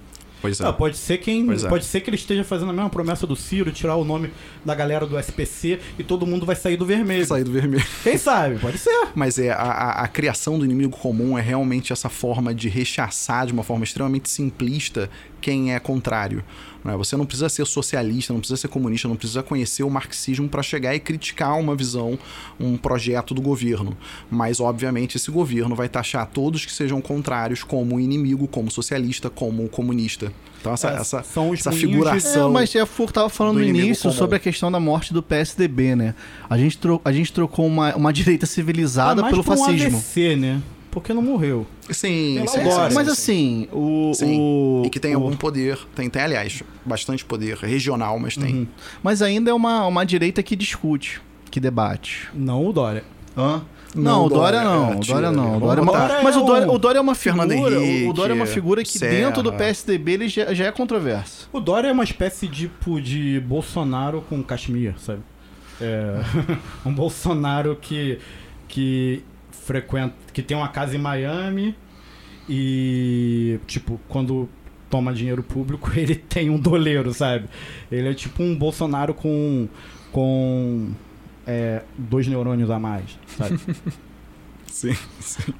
[0.41, 0.65] Pois é.
[0.65, 1.45] Ah, pode ser quem.
[1.47, 1.67] Pois é.
[1.67, 4.31] Pode ser que ele esteja fazendo a mesma promessa do Ciro, tirar o nome
[4.63, 7.25] da galera do SPC e todo mundo vai sair do vermelho.
[7.25, 7.85] Sair do vermelho.
[8.03, 8.57] Quem sabe?
[8.57, 9.09] Pode ser.
[9.13, 13.47] Mas é, a, a- a criação do inimigo comum é realmente essa forma de rechaçar
[13.47, 16.43] de uma forma extremamente simplista quem é contrário.
[16.83, 16.95] né?
[16.97, 20.61] Você não precisa ser socialista, não precisa ser comunista, não precisa conhecer o marxismo para
[20.61, 22.17] chegar e criticar uma visão,
[22.59, 23.97] um projeto do governo.
[24.29, 29.67] Mas, obviamente, esse governo vai taxar todos que sejam contrários como inimigo, como socialista, como
[29.69, 30.31] comunista.
[30.59, 32.49] Então, essa, É, essa, são os essa figuração.
[32.49, 34.15] É, mas é, eu tava falando do no início comum.
[34.15, 36.15] sobre a questão da morte do PSDB, né?
[36.49, 39.97] A gente, tro a gente trocou uma, uma direita civilizada É mais pelo um fascismo.
[39.97, 40.61] AVC, né?
[40.91, 41.67] Porque não morreu.
[41.89, 42.89] Sim, sim, Dória.
[42.89, 43.11] sim, Mas sim.
[43.11, 44.11] assim, o.
[44.15, 45.77] Sim, o- e que tem o- algum poder.
[45.95, 47.57] Tem, tem, aliás, bastante poder.
[47.57, 48.55] Regional, mas tem.
[48.59, 48.67] Uhum.
[49.03, 51.21] Mas ainda é uma, uma direita que discute,
[51.51, 52.27] que debate.
[52.33, 53.03] Não o Dória.
[53.37, 53.61] Hã?
[53.95, 54.93] Não, Não, o Dória Dória, não.
[54.93, 55.59] é, tira Dória não.
[55.59, 55.91] Dória é uma...
[55.91, 57.53] botar- Mas o Dória, é o o Dória é uma figura.
[57.55, 59.11] Henrique, o Dória é uma figura que Serra.
[59.11, 61.49] dentro do PSDB ele já, já é controverso.
[61.51, 65.21] O Dória é uma espécie tipo de Bolsonaro com Kashmir, sabe?
[65.81, 66.13] É,
[66.85, 68.19] um Bolsonaro que,
[68.67, 69.23] que
[69.63, 71.75] frequenta, que tem uma casa em Miami
[72.47, 74.49] e, tipo, quando
[74.89, 77.47] toma dinheiro público, ele tem um doleiro, sabe?
[77.91, 79.69] Ele é tipo um Bolsonaro com,
[80.11, 80.89] com
[81.45, 83.59] é, dois neurônios a mais, sabe?
[84.71, 84.95] Sim.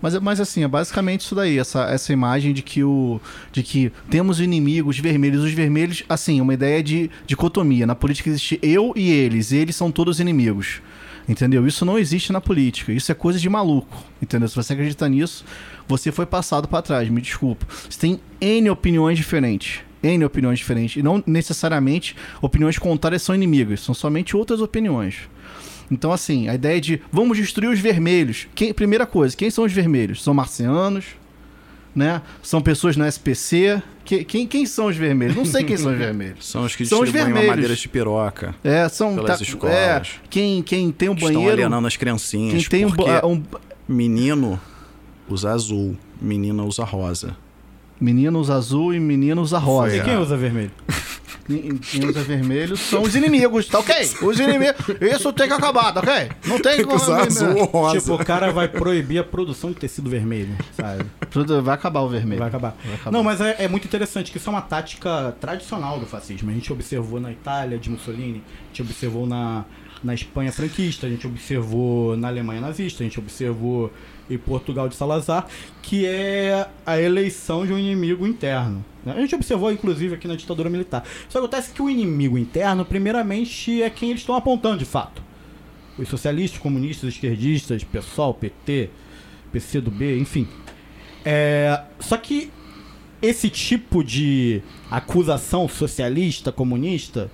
[0.02, 3.20] Mas, mas assim, é basicamente isso daí, essa, essa imagem de que o.
[3.52, 5.44] de que temos inimigos vermelhos.
[5.44, 7.86] Os vermelhos, assim, uma ideia de dicotomia.
[7.86, 10.82] Na política existe eu e eles, e eles são todos inimigos.
[11.30, 11.68] Entendeu?
[11.68, 12.92] Isso não existe na política.
[12.92, 14.04] Isso é coisa de maluco.
[14.20, 14.50] Entendeu?
[14.50, 15.46] Se você acredita nisso,
[15.88, 17.68] você foi passado pra trás, me desculpa.
[17.88, 19.82] Você tem N opiniões diferentes.
[20.02, 20.96] N opiniões diferentes.
[20.98, 23.82] E não necessariamente opiniões contrárias são inimigas.
[23.82, 25.30] São somente outras opiniões.
[25.92, 28.48] Então, assim, a ideia de vamos destruir os vermelhos.
[28.56, 30.24] Quem- primeira coisa, quem são os vermelhos?
[30.24, 31.06] São marcianos,
[32.00, 32.22] né?
[32.42, 33.82] São pessoas no SPC.
[34.06, 35.36] Que- quem, quem são os vermelhos?
[35.36, 36.48] Não sei quem são os vermelhos.
[36.48, 37.48] São os que São os vermelhos.
[37.50, 38.56] madeiras de piroca.
[38.64, 39.14] É, são.
[39.16, 39.76] Pelas tá- escolas.
[39.76, 41.54] É, quem, quem tem um que Estão banheiro.
[41.54, 42.68] alienando as criancinhas.
[42.68, 43.44] Quem tem um, um.
[43.88, 44.60] menino
[45.28, 47.36] usa azul, menina usa rosa.
[48.00, 49.96] Meninos azul e meninos a rosa.
[49.96, 50.72] E quem usa vermelho?
[51.82, 53.96] Quem usa vermelho são os inimigos, tá ok?
[54.22, 54.86] Os inimigos.
[55.02, 56.30] Isso tem que acabar, tá ok?
[56.46, 58.00] Não tem que Usar azul ou rosa.
[58.00, 61.06] Tipo, o cara vai proibir a produção de tecido vermelho, sabe?
[61.64, 62.40] Vai acabar o vermelho.
[62.40, 62.76] Vai acabar.
[62.94, 63.12] acabar.
[63.12, 66.52] Não, mas é, é muito interessante que isso é uma tática tradicional do fascismo.
[66.52, 69.66] A gente observou na Itália de Mussolini, a gente observou na,
[70.04, 73.92] na Espanha franquista, a gente observou na Alemanha nazista, a gente observou
[74.30, 75.48] em Portugal de Salazar,
[75.82, 78.84] que é a eleição de um inimigo interno.
[79.04, 79.14] né?
[79.18, 81.04] A gente observou, inclusive, aqui na ditadura militar.
[81.28, 85.22] Só acontece que o inimigo interno, primeiramente, é quem eles estão apontando de fato.
[85.98, 88.90] Os socialistas, comunistas, esquerdistas, PSOL, PT,
[89.52, 90.48] PCdoB, enfim.
[91.26, 92.52] É, só que
[93.22, 97.30] esse tipo de acusação socialista, comunista,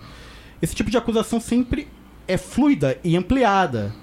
[0.61, 1.87] esse tipo de acusação sempre
[2.27, 3.93] é fluida e ampliada.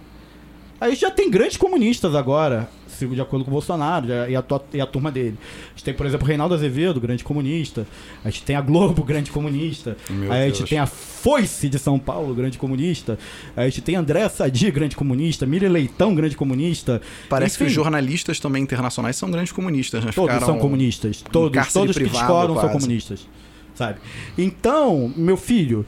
[0.81, 4.45] A gente já tem grandes comunistas agora, de acordo com o Bolsonaro já- e a,
[4.75, 5.37] e a turma dele.
[5.41, 7.87] A gente tem, por exemplo, o Reinaldo Azevedo, grande comunista.
[8.25, 9.97] A gente tem a Globo, grande comunista.
[10.11, 10.71] Meu Aí a gente Deus.
[10.71, 13.17] tem a Foice de São Paulo, grande comunista.
[13.57, 15.47] Aí a gente tem André Sadi, grande comunista.
[15.47, 17.01] Miriam Leitão, grande comunista.
[17.29, 20.11] Parece que Enfim, os jornalistas também internacionais são grandes comunistas, né?
[20.13, 21.23] Todos Ficaram são comunistas.
[21.31, 22.79] Todos, todos que privado, discordam são quase.
[22.79, 23.29] comunistas.
[23.75, 24.01] Sabe?
[24.37, 25.87] Então, meu filho,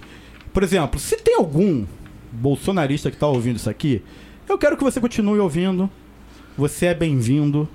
[0.53, 1.85] por exemplo, se tem algum
[2.35, 4.03] bolsonarista que tá ouvindo isso aqui,
[4.49, 5.89] eu quero que você continue ouvindo.
[6.57, 7.69] Você é bem-vindo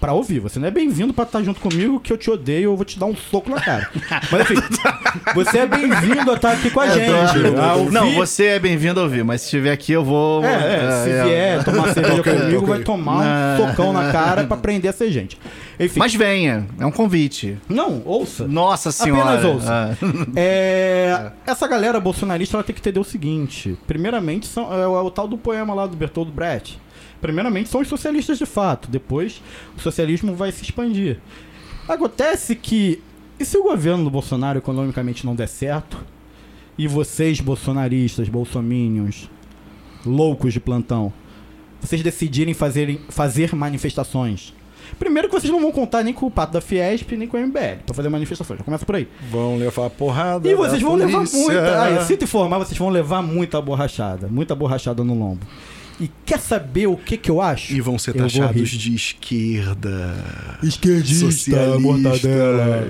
[0.00, 0.40] pra ouvir.
[0.40, 2.98] Você não é bem-vindo pra estar junto comigo, que eu te odeio, eu vou te
[2.98, 3.88] dar um soco na cara.
[4.30, 4.62] Mas enfim,
[5.34, 7.10] você é bem-vindo a estar aqui com a gente.
[7.58, 10.44] a ouvir- Não, você é bem-vindo a ouvir, mas se estiver aqui eu vou.
[10.44, 14.56] é, é, se é, vier tomar cerveja comigo, vai tomar um socão na cara pra
[14.56, 15.38] aprender a ser gente.
[15.78, 17.58] Enfim, Mas venha, é um convite.
[17.68, 18.46] não, ouça.
[18.48, 19.34] Nossa senhora.
[19.38, 19.66] Apenas ouça.
[19.70, 19.96] Ah.
[20.34, 25.02] É, essa galera bolsonarista ela tem que entender o seguinte: primeiramente, são, é, o, é
[25.02, 26.78] o tal do poema lá do Bertold Brecht.
[27.20, 28.90] Primeiramente, são os socialistas de fato.
[28.90, 29.42] Depois,
[29.76, 31.18] o socialismo vai se expandir.
[31.88, 33.02] Acontece que,
[33.38, 36.04] e se o governo do Bolsonaro economicamente não der certo,
[36.78, 39.30] e vocês, bolsonaristas, bolsominions,
[40.04, 41.12] loucos de plantão,
[41.80, 44.52] vocês decidirem fazerem, fazer manifestações.
[44.98, 47.40] Primeiro que vocês não vão contar nem com o pato da Fiesp, nem com o
[47.40, 48.58] MBL, pra fazer manifestações.
[48.58, 49.08] Já começa por aí.
[49.30, 50.48] Vão levar porrada.
[50.48, 51.38] E vocês vão levar polícia.
[51.38, 51.82] muita.
[51.82, 54.28] Ah, eu sinto informar, vocês vão levar muita borrachada.
[54.28, 55.44] Muita borrachada no lombo.
[55.98, 57.72] E quer saber o que que eu acho?
[57.72, 60.14] E vão ser Eu taxados de esquerda.
[60.62, 62.86] Esquerdista, mortadela.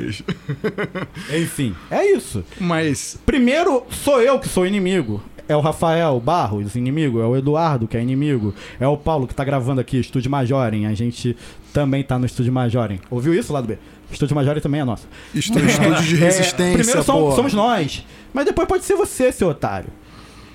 [1.41, 2.45] Enfim, é isso.
[2.61, 5.23] Mas Primeiro, sou eu que sou inimigo.
[5.49, 7.21] É o Rafael Barros, inimigo.
[7.21, 8.53] É o Eduardo, que é inimigo.
[8.81, 10.87] É o Paulo, que tá gravando aqui, Estúdio Majorem.
[10.87, 11.37] A gente
[11.73, 12.99] também tá no Estúdio Majorem.
[13.09, 13.79] Ouviu isso, lado B?
[14.11, 15.07] Estúdio Majorem também é nosso.
[15.35, 17.33] estu- estúdio de É, resistência, primeiro som- pô.
[17.37, 18.05] somos nós.
[18.35, 19.89] Mas depois pode ser você, seu otário.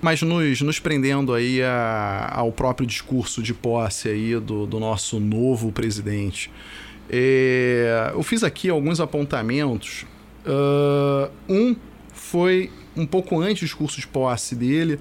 [0.02, 5.20] Mas nos, nos prendendo aí a- ao próprio discurso de posse aí do, do nosso
[5.20, 6.50] novo presidente.
[7.10, 10.06] É, eu fiz aqui alguns apontamentos.
[10.46, 11.76] Ah, um
[12.14, 15.00] foi um pouco antes do discurso de posse dele.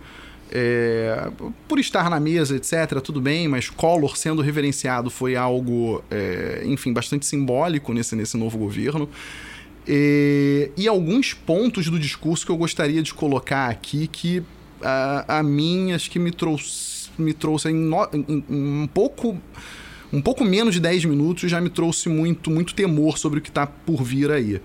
[0.53, 1.31] é,
[1.69, 6.93] por estar na mesa, etc., tudo bem, mas Collor sendo reverenciado foi algo, é, enfim,
[6.93, 9.09] bastante simbólico nesse, nesse novo governo.
[9.87, 14.43] E, e alguns pontos do discurso que eu gostaria de colocar aqui que
[14.83, 19.37] a, a mim acho que me trouxe, me trouxe em, no- em- em um pouco
[20.13, 23.49] um pouco menos de 10 minutos já me trouxe muito muito temor sobre o que
[23.49, 24.61] está por vir aí.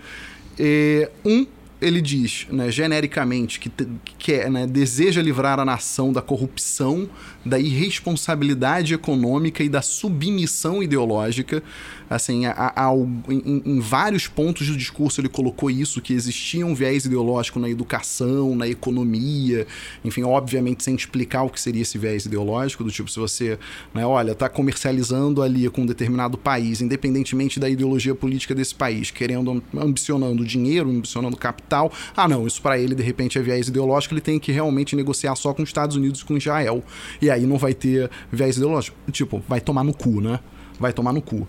[0.58, 1.45] É, um
[1.82, 7.08] ele diz, né, genericamente, que, que quer, né, deseja livrar a nação da corrupção,
[7.45, 11.62] da irresponsabilidade econômica e da submissão ideológica.
[12.10, 12.94] Assim, a- a-
[13.30, 17.70] em, em vários pontos do discurso ele colocou isso, que existia um viés ideológico na
[17.70, 19.65] educação, na economia,
[20.04, 23.58] enfim, obviamente sem explicar o que seria esse viés ideológico, do tipo, se você,
[23.94, 29.10] né, olha, está comercializando ali com um determinado país, independentemente da ideologia política desse país,
[29.12, 34.13] querendo, ambicionando dinheiro, ambicionando capital, ah não, isso para ele de repente é viés ideológico,
[34.13, 36.84] ele tem que realmente negociar só com os Estados Unidos e com Israel.
[37.22, 38.96] E aí não vai ter viés ideológico.
[39.12, 40.39] Tipo, vai tomar no cu, né?
[40.80, 41.48] Vai tomar no cu.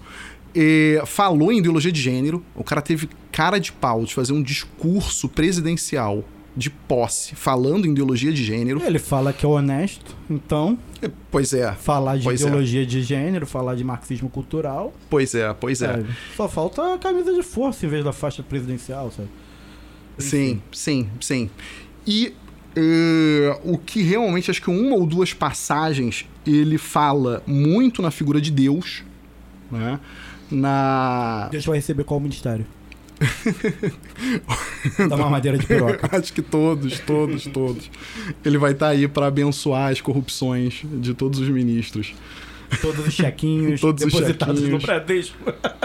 [0.59, 4.42] E falou em ideologia de gênero, o cara teve cara de pau de fazer um
[4.42, 6.25] discurso presidencial
[6.57, 8.83] de posse falando em ideologia de gênero.
[8.83, 10.79] Ele fala que é honesto, então
[11.31, 12.33] Pois é, falar de é.
[12.33, 15.88] ideologia de gênero, falar de marxismo cultural, pois é, pois é.
[15.88, 16.07] sabe?
[16.35, 19.29] Só falta a camisa de força em vez da faixa presidencial, sabe?
[20.16, 21.51] Sim, sim, sim.
[22.07, 22.33] E
[22.75, 28.40] eh, o que realmente, acho que uma ou duas passagens, ele fala muito na figura
[28.40, 29.05] de Deus,
[29.71, 30.01] né?
[30.50, 31.48] Na.
[31.50, 32.66] Deus vai receber qual ministério?
[35.09, 36.09] Dá uma madeira de piroca.
[36.16, 37.90] Acho que todos, todos, todos.
[38.44, 42.14] Ele vai estar aí para abençoar as corrupções de todos os ministros.
[42.80, 44.82] Todos os chequinhos Todos os depositados chequinhos.
[44.82, 45.37] no Bradesco.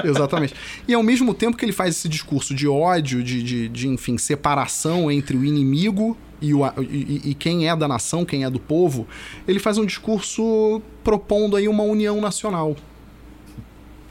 [0.04, 0.54] Exatamente.
[0.88, 4.18] E ao mesmo tempo que ele faz esse discurso de ódio, de, de, de, enfim,
[4.18, 8.60] separação entre o inimigo e, o, e, e quem é da nação, quem é do
[8.60, 9.08] povo,
[9.48, 12.76] ele faz um discurso propondo aí uma união nacional.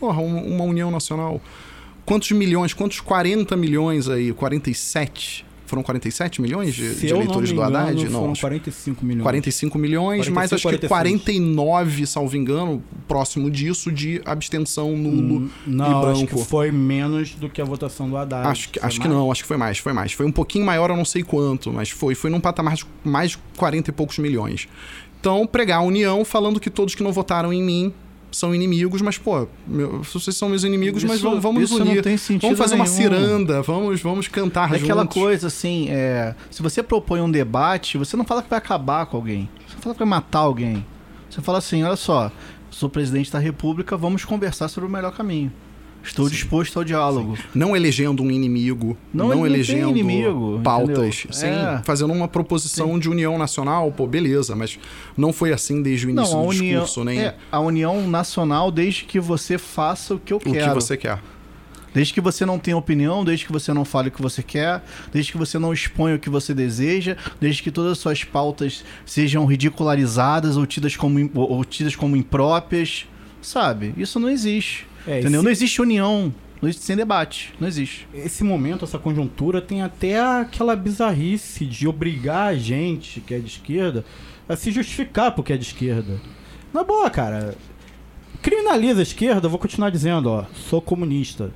[0.01, 1.41] Porra, um- uma união nacional.
[2.07, 4.33] Quantos milhões, quantos 40 milhões aí?
[4.33, 5.45] 47?
[5.67, 7.93] Foram 47 milhões de, de não eleitores do Haddad?
[7.93, 9.23] engano, foram acho 45 milhões.
[9.23, 10.89] 45 milhões, 45, mas acho que 46.
[10.89, 16.39] 49, salvo engano, próximo disso, de abstenção nulo e Não, acho branco.
[16.43, 18.49] que foi menos do que a votação do Haddad.
[18.49, 20.11] Acho que, acho que não, acho que foi mais, foi mais.
[20.13, 22.17] Foi um pouquinho maior, eu não sei quanto, mas foi.
[22.17, 24.67] Foi num patamar de mais de 40 e poucos milhões.
[25.21, 27.95] Então, pregar a união falando que todos que não votaram em mim
[28.33, 31.85] são inimigos, mas, pô, meu, vocês são meus inimigos, mas Isso- vamos, vamos isso nos
[31.85, 32.03] não unir.
[32.03, 32.97] tem sentido vamos fazer uma nenhum.
[32.97, 35.15] ciranda, vamos, vamos cantar É aquela juntos.
[35.21, 39.17] coisa assim, é, se você propõe um debate, você não fala que vai acabar com
[39.17, 39.49] alguém.
[39.67, 40.85] Você não fala que vai matar alguém.
[41.29, 42.31] Você fala assim, olha só,
[42.71, 45.53] sou presidente da república, vamos conversar sobre o melhor caminho.
[46.03, 47.37] Estou disposto ao diálogo.
[47.55, 51.25] Não elegendo um inimigo, Não, não, elegendo inimigo, pautas.
[51.27, 51.33] entendeu?
[51.33, 51.83] Sim, É.
[51.85, 54.79] fazendo uma proposição de união nacional, pô, beleza, mas
[55.17, 58.71] não foi assim desde o início Não, do união, discurso, nem é, a união nacional
[58.71, 60.75] desde que você faça o que eu o que quero.
[60.75, 61.19] você quer.
[61.93, 64.81] Desde que você não tenha opinião, desde que você não fale o que você quer,
[65.13, 68.85] desde que você não exponha o que você deseja, desde que todas as suas pautas
[69.05, 73.07] sejam ridicularizadas ou tidas como, ou tidas como impróprias,
[73.43, 73.93] sabe?
[73.97, 74.87] Isso não existe.
[75.07, 75.39] É, entendeu?
[75.41, 76.33] esse- Não existe união.
[76.61, 77.55] Não existe sem debate.
[77.59, 78.07] Não existe.
[78.13, 83.47] Esse momento, essa conjuntura, tem até aquela bizarrice de obrigar a gente, que é de
[83.47, 84.05] esquerda,
[84.49, 86.21] a se justificar porque é de esquerda.
[86.73, 87.55] Na boa, cara.
[88.43, 90.45] Criminaliza a esquerda, eu vou continuar dizendo, ó.
[90.55, 91.51] Sou comunista.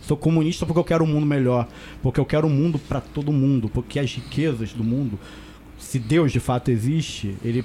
[0.00, 1.68] Sou comunista porque eu quero um mundo melhor.
[2.02, 3.68] Porque eu quero um mundo pra todo mundo.
[3.68, 5.18] Porque as riquezas do mundo,
[5.78, 7.64] se Deus de fato existe, ele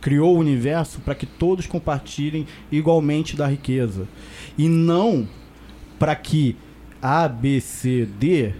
[0.00, 4.08] criou o universo para que todos compartilhem igualmente da riqueza.
[4.56, 5.28] E não
[5.98, 6.56] para que
[7.02, 8.52] A, B, C, D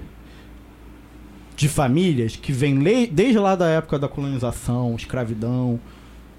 [1.56, 5.78] de famílias que le- desde lá da época da colonização, escravidão,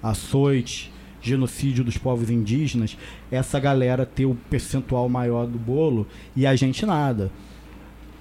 [0.02, 2.98] açoite, genocídio dos povos indígenas,
[3.30, 7.30] essa galera ter o percentual maior do bolo e a gente nada.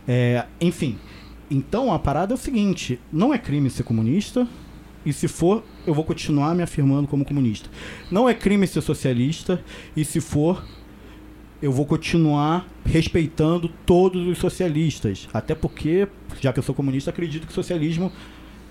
[0.08, 0.98] É, enfim,
[1.50, 4.48] então a parada é o seguinte: não é crime ser comunista,
[5.04, 7.70] e se for, eu vou continuar me afirmando como comunista.
[8.10, 9.64] Não é crime ser socialista,
[9.96, 10.64] e se for,
[11.62, 15.28] eu vou continuar respeitando todos os socialistas.
[15.34, 16.08] Até porque,
[16.40, 18.12] já que eu sou comunista, acredito que o socialismo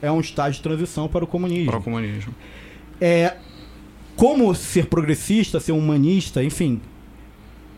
[0.02, 1.70] é um estágio de transição para o comunismo.
[1.70, 2.34] Para o comunismo.
[3.00, 3.36] É,
[4.16, 6.80] como ser progressista, ser humanista, enfim,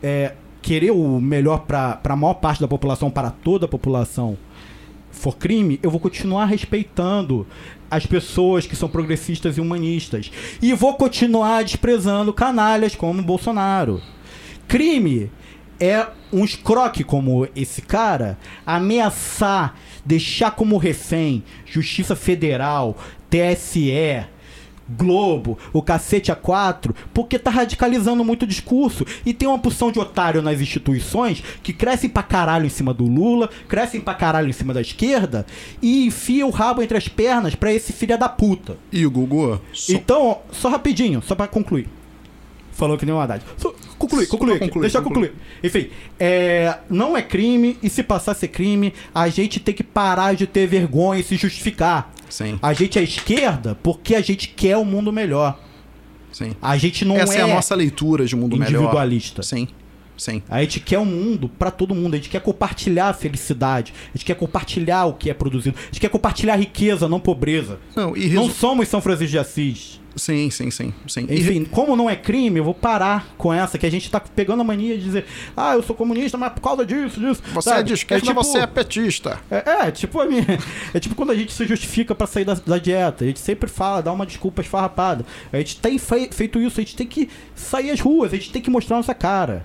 [0.03, 4.39] é, querer o melhor para a maior parte da população, para toda a população,
[5.11, 7.47] for crime, eu vou continuar respeitando
[7.93, 10.33] as pessoas que são progressistas e humanistas.
[10.63, 14.01] E vou continuar desprezando canalhas como Bolsonaro.
[14.67, 15.31] Crime
[15.79, 19.77] é um escroque como esse cara ameaçar,
[20.07, 22.97] deixar como refém Justiça Federal,
[23.29, 24.25] TSE,
[24.89, 29.05] Globo, o cacete a quatro, porque tá radicalizando muito o discurso.
[29.25, 33.05] E tem uma porção de otário nas instituições que crescem pra caralho em cima do
[33.05, 35.47] Lula, crescem pra caralho em cima da esquerda
[35.81, 38.77] e enfia o rabo entre as pernas pra esse filho da puta.
[38.91, 39.61] E o Gugu?
[39.73, 41.89] Só- Então, só rapidinho, só pra concluir.
[42.73, 43.45] Falou que nem o Haddad.
[43.59, 45.29] Só, concluir, concluir, concluir, deixa concluir.
[45.29, 45.43] concluir.
[45.63, 49.83] Enfim, é, não é crime, e se passar a ser crime, a gente tem que
[49.85, 52.11] parar de ter vergonha e se justificar.
[52.33, 55.61] Sim, A gente é esquerda porque a gente quer um mundo melhor.
[56.33, 56.53] sim.
[56.63, 58.71] A gente não Essa é, é, a nossa leitura de mundo melhor.
[58.81, 59.43] individualista.
[59.43, 59.69] Sim,
[60.17, 60.43] sim.
[60.49, 62.15] A gente quer um mundo pra todo mundo.
[62.15, 63.93] A gente quer compartilhar a felicidade.
[64.15, 65.77] A gente quer compartilhar o que é produzido.
[65.79, 67.79] A gente quer compartilhar riqueza, não pobreza.
[67.95, 68.55] Não, e Não resu...
[68.59, 70.01] somos São Francisco de Assis.
[70.15, 71.27] Sim, sim, sim, sim.
[71.29, 74.21] E Enfim, como não é crime, eu vou parar com essa, que a gente tá
[74.21, 75.25] pegando a mania de dizer,
[75.57, 77.43] ah, eu sou comunista, mas por causa disso, disso.
[77.55, 77.81] Você sabe?
[77.81, 79.41] é de esquerda, tipo- você é petista.
[79.51, 80.45] É, é, tipo a minha.
[80.93, 83.25] É tipo quando a gente se justifica pra sair da, da dieta.
[83.25, 85.25] A gente sempre fala, dá uma desculpa esfarrapada.
[85.53, 88.51] A gente tem fei- feito isso, a gente tem que sair às ruas, a gente
[88.53, 89.65] tem que mostrar nossa cara.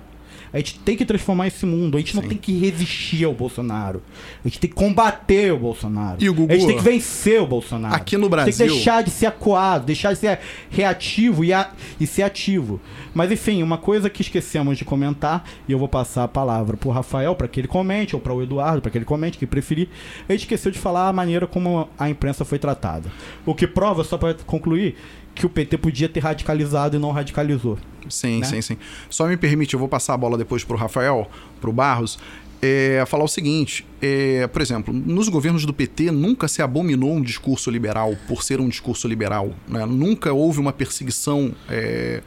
[0.52, 1.96] A gente tem que transformar esse mundo.
[1.96, 2.28] A gente não Sim.
[2.30, 4.02] tem que resistir ao Bolsonaro.
[4.44, 6.16] A gente tem que combater o Bolsonaro.
[6.22, 6.52] E o Gugu?
[6.52, 7.94] A gente tem que vencer o Bolsonaro.
[7.94, 10.38] Aqui no A gente Tem Brasil- que deixar de ser acuado, deixar de ser
[10.70, 11.70] reativo e, a-
[12.00, 12.80] e ser ativo.
[13.14, 16.90] Mas enfim, uma coisa que esquecemos de comentar, e eu vou passar a palavra pro
[16.90, 19.88] Rafael para que ele comente, ou para o Eduardo, para que ele comente, que preferir.
[20.28, 23.10] A gente esqueceu de falar a maneira como a imprensa foi tratada.
[23.44, 24.96] O que prova, só para concluir,
[25.38, 27.78] que o PT podia ter radicalizado e não radicalizou.
[28.10, 28.46] Sim, né?
[28.46, 28.76] sim, sim.
[29.08, 31.30] Só me permite, eu vou passar a bola depois pro Rafael,
[31.60, 32.18] pro Barros,
[32.60, 37.22] é, falar o seguinte: é, por exemplo, nos governos do PT nunca se abominou um
[37.22, 39.54] discurso liberal por ser um discurso liberal.
[39.68, 39.86] né?
[39.86, 42.20] Nunca houve uma perseguição é,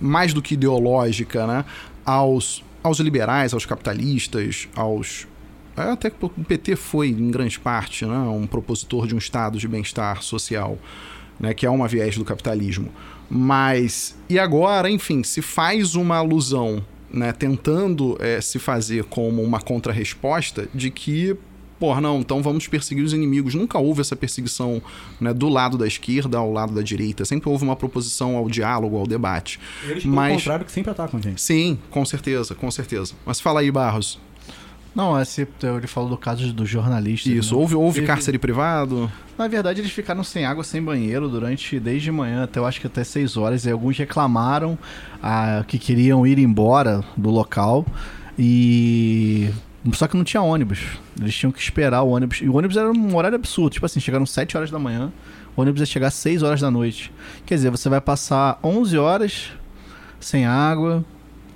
[0.00, 1.64] mais do que ideológica né?
[2.04, 5.28] aos, aos liberais, aos capitalistas, aos.
[5.76, 9.58] é, Até que o PT foi, em grande parte, né, um propositor de um estado
[9.58, 10.78] de bem-estar social
[11.38, 12.90] né, que é uma viés do capitalismo.
[13.28, 16.82] Mas, e agora, enfim, se faz uma alusão,
[17.12, 21.36] né, tentando eh, se fazer como uma contrarresposta de que,
[21.78, 23.54] porra, não, então vamos perseguir os inimigos.
[23.54, 24.80] Nunca houve essa perseguição
[25.20, 27.24] né, do lado da esquerda ao lado da direita.
[27.24, 29.58] Sempre houve uma proposição ao diálogo, ao debate.
[29.84, 31.40] Eles, pelo Mas, contrário, que sempre atacam gente.
[31.40, 33.14] sim, com certeza, com certeza.
[33.24, 34.20] Mas fala aí, Barros.
[34.96, 37.30] Não, esse, ele falou do caso dos jornalistas.
[37.30, 37.60] Isso, né?
[37.60, 39.12] houve, houve Teve- cárcere privado?
[39.36, 42.86] Na verdade, eles ficaram sem água, sem banheiro durante desde manhã até eu acho que
[42.86, 43.66] até 6 horas.
[43.66, 44.78] E alguns reclamaram
[45.22, 47.84] ah, que queriam ir embora do local
[48.38, 49.50] e
[49.92, 50.80] só que não tinha ônibus.
[51.20, 52.40] Eles tinham que esperar o ônibus.
[52.40, 53.74] E o ônibus era um horário absurdo.
[53.74, 55.12] Tipo assim, chegaram 7 horas da manhã,
[55.54, 57.12] o ônibus ia chegar 6 horas da noite.
[57.44, 59.50] Quer dizer, você vai passar 11 horas
[60.18, 61.04] sem água,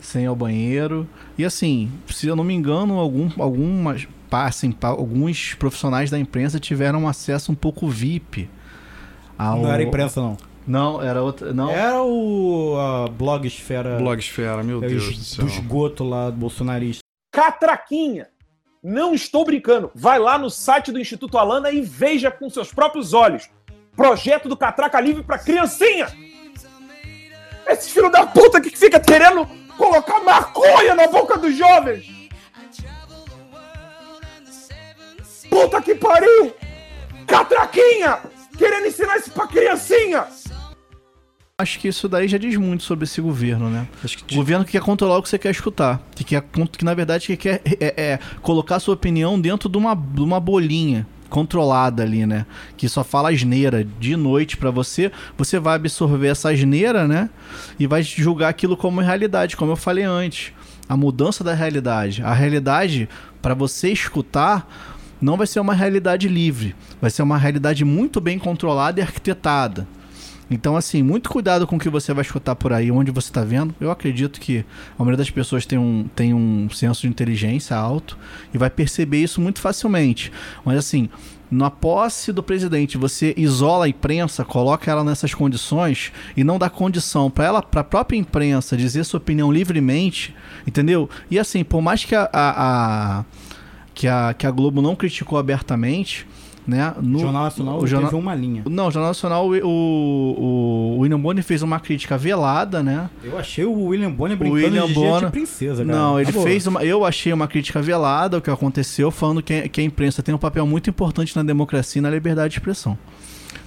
[0.01, 1.09] sem ir ao banheiro.
[1.37, 6.59] E assim, se eu não me engano, algum, algumas, pá, pá, alguns profissionais da imprensa
[6.59, 8.49] tiveram um acesso um pouco VIP.
[9.39, 9.63] Ao...
[9.63, 10.37] Não era imprensa, não.
[10.67, 11.53] Não, era outra.
[11.53, 11.71] Não.
[11.71, 15.45] Era o a blogosfera Blogosfera, meu é, Deus do céu.
[15.45, 17.03] do esgoto lá do bolsonarista.
[17.33, 18.29] catraquinha.
[18.83, 19.91] Não estou brincando.
[19.95, 23.49] Vai lá no site do Instituto Alana e veja com seus próprios olhos.
[23.95, 26.07] Projeto do Catraca Livre para criancinha.
[27.67, 29.47] Esse filho da puta que fica querendo
[29.77, 32.07] colocar maconha na boca dos jovens.
[35.49, 36.55] Puta que pariu!
[37.27, 38.19] Catraquinha!
[38.57, 40.27] Querendo ensinar isso pra criancinha!
[41.59, 43.87] Acho que isso daí já diz muito sobre esse governo, né?
[44.03, 46.01] Acho que O governo que quer controlar o que você quer escutar.
[46.15, 49.77] Que, quer, que na verdade que quer é, é, colocar a sua opinião dentro de
[49.77, 52.45] uma, de uma bolinha controlada ali, né?
[52.77, 55.11] Que só fala asneira de noite pra você.
[55.39, 57.31] Você vai absorver essa asneira, né?
[57.79, 60.53] E vai julgar aquilo como realidade, como eu falei antes.
[60.89, 62.23] A mudança da realidade.
[62.23, 63.09] A realidade,
[63.41, 64.69] pra você escutar,
[65.21, 66.75] não vai ser uma realidade livre.
[67.01, 69.87] Vai ser uma realidade muito bem controlada e arquitetada.
[70.51, 73.45] Então, assim, muito cuidado com o que você vai escutar por aí, onde você está
[73.45, 73.75] vendo.
[73.81, 74.65] Eu acredito que
[74.99, 78.19] a maioria das pessoas tem um, tem um senso de inteligência alto
[78.53, 80.33] e vai perceber isso muito facilmente.
[80.65, 81.09] Mas, assim,
[81.51, 86.69] na posse do presidente, você isola a imprensa, coloca ela nessas condições e não dá
[86.69, 90.35] condição para ela, para a própria imprensa dizer sua opinião livremente,
[90.67, 91.09] entendeu?
[91.31, 93.25] E assim, por mais que a, a, a
[93.95, 96.27] que a, que a Globo não criticou abertamente,
[96.71, 96.95] né?
[97.03, 98.63] No o Jornal Nacional o teve jornal, uma linha.
[98.71, 103.11] Não, o Jornal Nacional, o, o, o William Bonner fez uma crítica velada, né?
[103.23, 105.99] Eu achei o William Bonner brincando William de, Bonner, de princesa, cara.
[105.99, 106.47] Não, ele Acabou.
[106.47, 106.85] fez uma.
[106.85, 110.39] Eu achei uma crítica velada o que aconteceu, falando que, que a imprensa tem um
[110.39, 112.97] papel muito importante na democracia e na liberdade de expressão.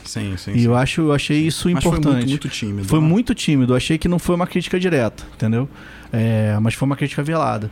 [0.06, 0.52] Sim, sim.
[0.52, 0.66] E sim.
[0.66, 2.04] eu acho, eu achei isso Mas importante.
[2.04, 2.88] foi muito, muito tímido.
[2.88, 3.08] Foi né?
[3.08, 3.74] muito tímido.
[3.74, 5.68] Eu achei que não foi uma crítica direta, entendeu?
[6.12, 7.70] É, mas foi uma crítica velada.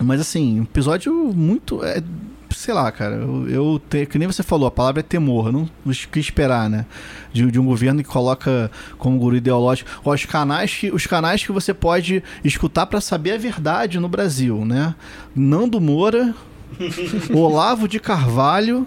[0.00, 1.84] Mas assim, um episódio muito.
[1.84, 2.02] é,
[2.50, 3.14] sei lá, cara.
[3.16, 5.52] Eu, eu te- que nem você falou, a palavra é temor.
[5.52, 6.86] Não o que esperar, né?
[7.32, 9.90] De, de um governo que coloca como guru ideológico.
[10.04, 14.64] Os canais que, os canais que você pode escutar pra saber a verdade no Brasil,
[14.64, 14.94] né?
[15.34, 16.34] Nando Moura,
[17.34, 18.86] Olavo de Carvalho.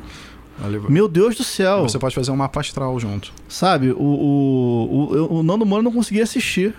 [0.89, 1.84] Meu Deus do céu.
[1.84, 3.32] Você pode fazer um mapa astral junto.
[3.47, 6.74] Sabe, o, o, o, o Nando Moura não conseguia assistir.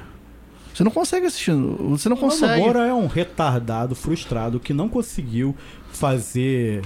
[0.74, 1.50] Você não consegue assistir.
[1.52, 2.60] Você não O Nando consegue.
[2.60, 5.56] Moura é um retardado, frustrado, que não conseguiu
[5.92, 6.82] fazer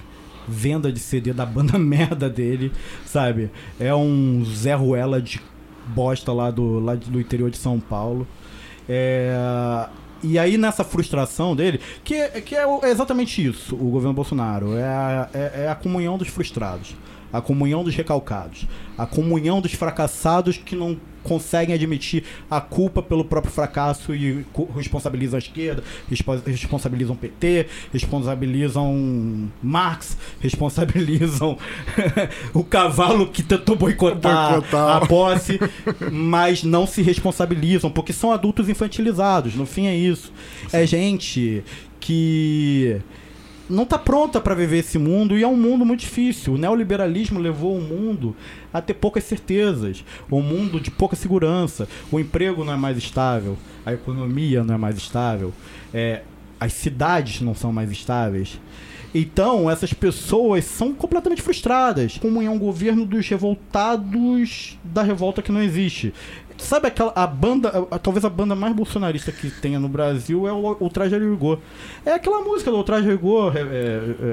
[0.47, 2.73] venda de CD da banda merda dele,
[3.05, 3.51] sabe?
[3.79, 5.41] É um Zé Ruela de
[5.87, 8.27] bosta lá do, lá do interior de São Paulo.
[8.89, 9.87] É,
[10.23, 14.77] E aí, nessa frustração dele, que, que é é exatamente isso, o governo Bolsonaro.
[14.77, 16.95] É a, é, é a comunhão dos frustrados,
[17.33, 23.25] a comunhão dos recalcados, a comunhão dos fracassados que não conseguem admitir a culpa pelo
[23.25, 24.45] próprio fracasso e
[24.77, 31.59] responsabilizam a esquerda, respo- responsabilizam o PT, responsabilizam Marx, responsabilizam
[32.55, 35.03] o cavalo que tentou boicotar, Boicotar.
[35.03, 35.59] a posse,
[36.13, 39.55] mas não se responsabilizam, porque são adultos infantilizados.
[39.55, 40.33] No fim é isso.
[40.73, 41.65] É gente
[41.99, 43.01] que
[43.69, 46.55] não tá pronta para viver esse mundo e é um mundo muito difícil.
[46.55, 48.37] O neoliberalismo levou o mundo
[48.73, 51.89] a ter poucas certezas, um mundo de pouca segurança.
[52.11, 55.53] O emprego não é mais estável, a economia não é mais estável,
[55.93, 56.23] é,
[56.61, 58.61] as cidades não são mais estáveis.
[59.15, 62.19] Então, essas pessoas são completamente frustradas.
[62.19, 66.13] Como é um governo dos revoltados da revolta que não existe.
[66.57, 70.53] Sabe aquela a banda, a- talvez a banda mais bolsonarista que tenha no Brasil é
[70.53, 71.59] o, o Traje Rigor.
[72.07, 73.65] É aquela música do Traje Rigor, é, é,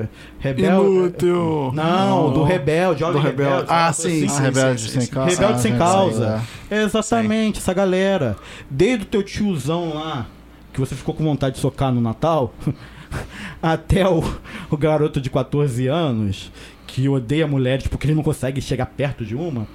[0.03, 0.07] é,
[0.39, 0.85] Rebel.
[0.85, 1.71] Inútil.
[1.73, 3.65] Não, do Rebelde, Do Jovem Rebelde.
[3.69, 4.25] Ah, sim.
[4.25, 5.11] Ah, sim, rebelde sim, sem sim.
[5.11, 5.29] causa.
[5.31, 6.37] Rebelde sem Ah, causa.
[6.39, 6.45] sim,
[6.75, 8.37] É exatamente, essa galera.
[8.69, 10.27] Desde o teu tiozão lá,
[10.71, 12.53] que você ficou com vontade de socar no Natal,
[13.61, 14.23] até o,
[14.69, 16.51] o garoto de 14 anos,
[16.87, 19.67] que odeia mulheres porque ele não consegue chegar perto de uma,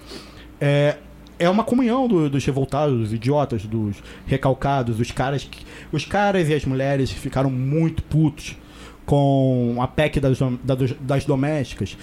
[0.61, 0.97] é,
[1.39, 6.49] é uma comunhão do- dos revoltados, dos idiotas, dos recalcados, os caras, que, os caras
[6.49, 8.57] e as mulheres que ficaram muito putos
[9.05, 11.97] com a PEC das, dos- das domésticas,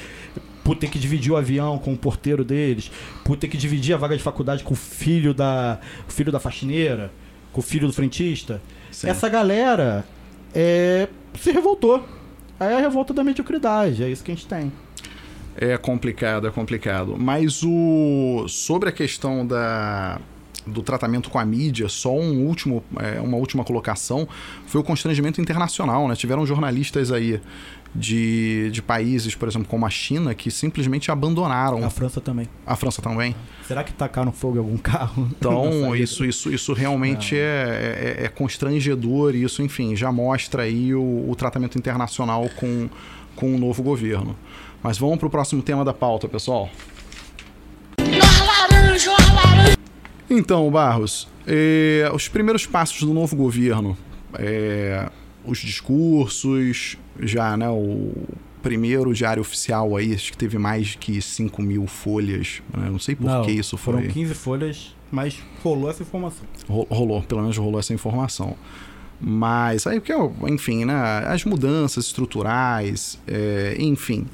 [0.63, 2.89] por ter que dividir o avião com o porteiro deles,
[3.25, 6.39] por ter que dividir a vaga de faculdade com o filho da, o filho da
[6.39, 7.11] faxineira,
[7.51, 8.61] com o filho do frentista.
[8.89, 9.09] Sim.
[9.09, 10.05] Essa galera
[10.55, 11.07] é,
[11.37, 12.07] se revoltou.
[12.59, 14.71] Aí é a revolta da mediocridade, é isso que a gente tem.
[15.57, 17.15] É complicado, é complicado.
[17.17, 20.19] Mas o sobre a questão da
[20.65, 24.27] do tratamento com a mídia, só um último, é, uma última colocação
[24.65, 26.15] foi o constrangimento internacional, né?
[26.15, 27.41] Tiveram jornalistas aí
[27.93, 32.47] de, de países, por exemplo, como a China, que simplesmente abandonaram A França também.
[32.65, 33.35] a França também.
[33.67, 35.29] Será que tacaram fogo em algum carro?
[35.43, 41.29] Então, isso, isso, isso realmente é, é, é constrangedor isso, enfim, já mostra aí o,
[41.29, 42.89] o tratamento internacional com,
[43.35, 44.35] com o novo governo.
[44.83, 46.69] Mas vamos para o próximo tema da pauta, pessoal.
[50.29, 53.97] Então, Barros, eh, os primeiros passos do novo governo,
[54.37, 55.09] eh,
[55.45, 58.13] os discursos, já, né, o
[58.61, 63.15] primeiro diário oficial aí, acho que teve mais que 5 mil folhas, né, não sei
[63.15, 63.93] por Não, que isso foi.
[63.95, 66.45] Foram 15 folhas, mas rolou essa informação.
[66.67, 68.55] Ro- rolou, pelo menos rolou essa informação.
[69.25, 70.13] Mas aí, porque,
[70.51, 70.93] enfim, né,
[71.27, 74.25] as mudanças estruturais, é, enfim.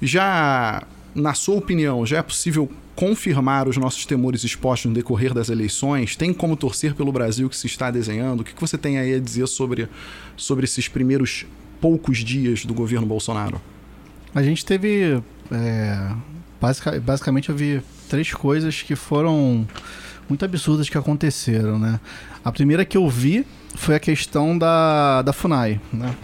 [0.00, 0.82] Já,
[1.14, 6.16] na sua opinião, já é possível confirmar os nossos temores expostos no decorrer das eleições?
[6.16, 8.40] Tem como torcer pelo Brasil que se está desenhando?
[8.40, 9.88] O que, você tem aí a dizer sobre,
[10.36, 11.46] sobre esses primeiros
[11.80, 13.60] poucos dias do governo Bolsonaro?
[14.34, 15.20] A gente teve.
[15.50, 16.10] é,
[16.60, 19.66] basica- basicamente, eu vi três coisas que foram
[20.28, 21.98] muito absurdas que aconteceram, né?
[22.44, 23.44] A primeira que eu vi
[23.74, 26.14] foi a questão da, da FUNAI, né?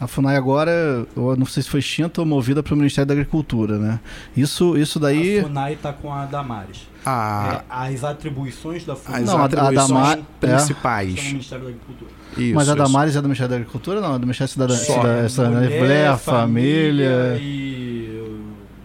[0.00, 0.70] A FUNAI agora,
[1.16, 3.98] eu não sei se foi extinta ou movida para o Ministério da Agricultura, né?
[4.36, 5.40] Isso, isso daí.
[5.40, 6.86] A FUNAI tá com a Damares.
[7.04, 10.14] A, É, as atribuições da FUNAI as Não, a- a atribuições Dama- é.
[10.14, 11.16] são principais.
[11.16, 12.10] no Ministério da Agricultura.
[12.36, 12.82] Isso, Mas a isso.
[12.84, 14.00] Damares é do Ministério da Agricultura?
[14.00, 14.68] Não, é do Ministério da.
[14.76, 17.36] Cidadania, Cidadania, Mulher, Família.
[17.40, 18.22] E.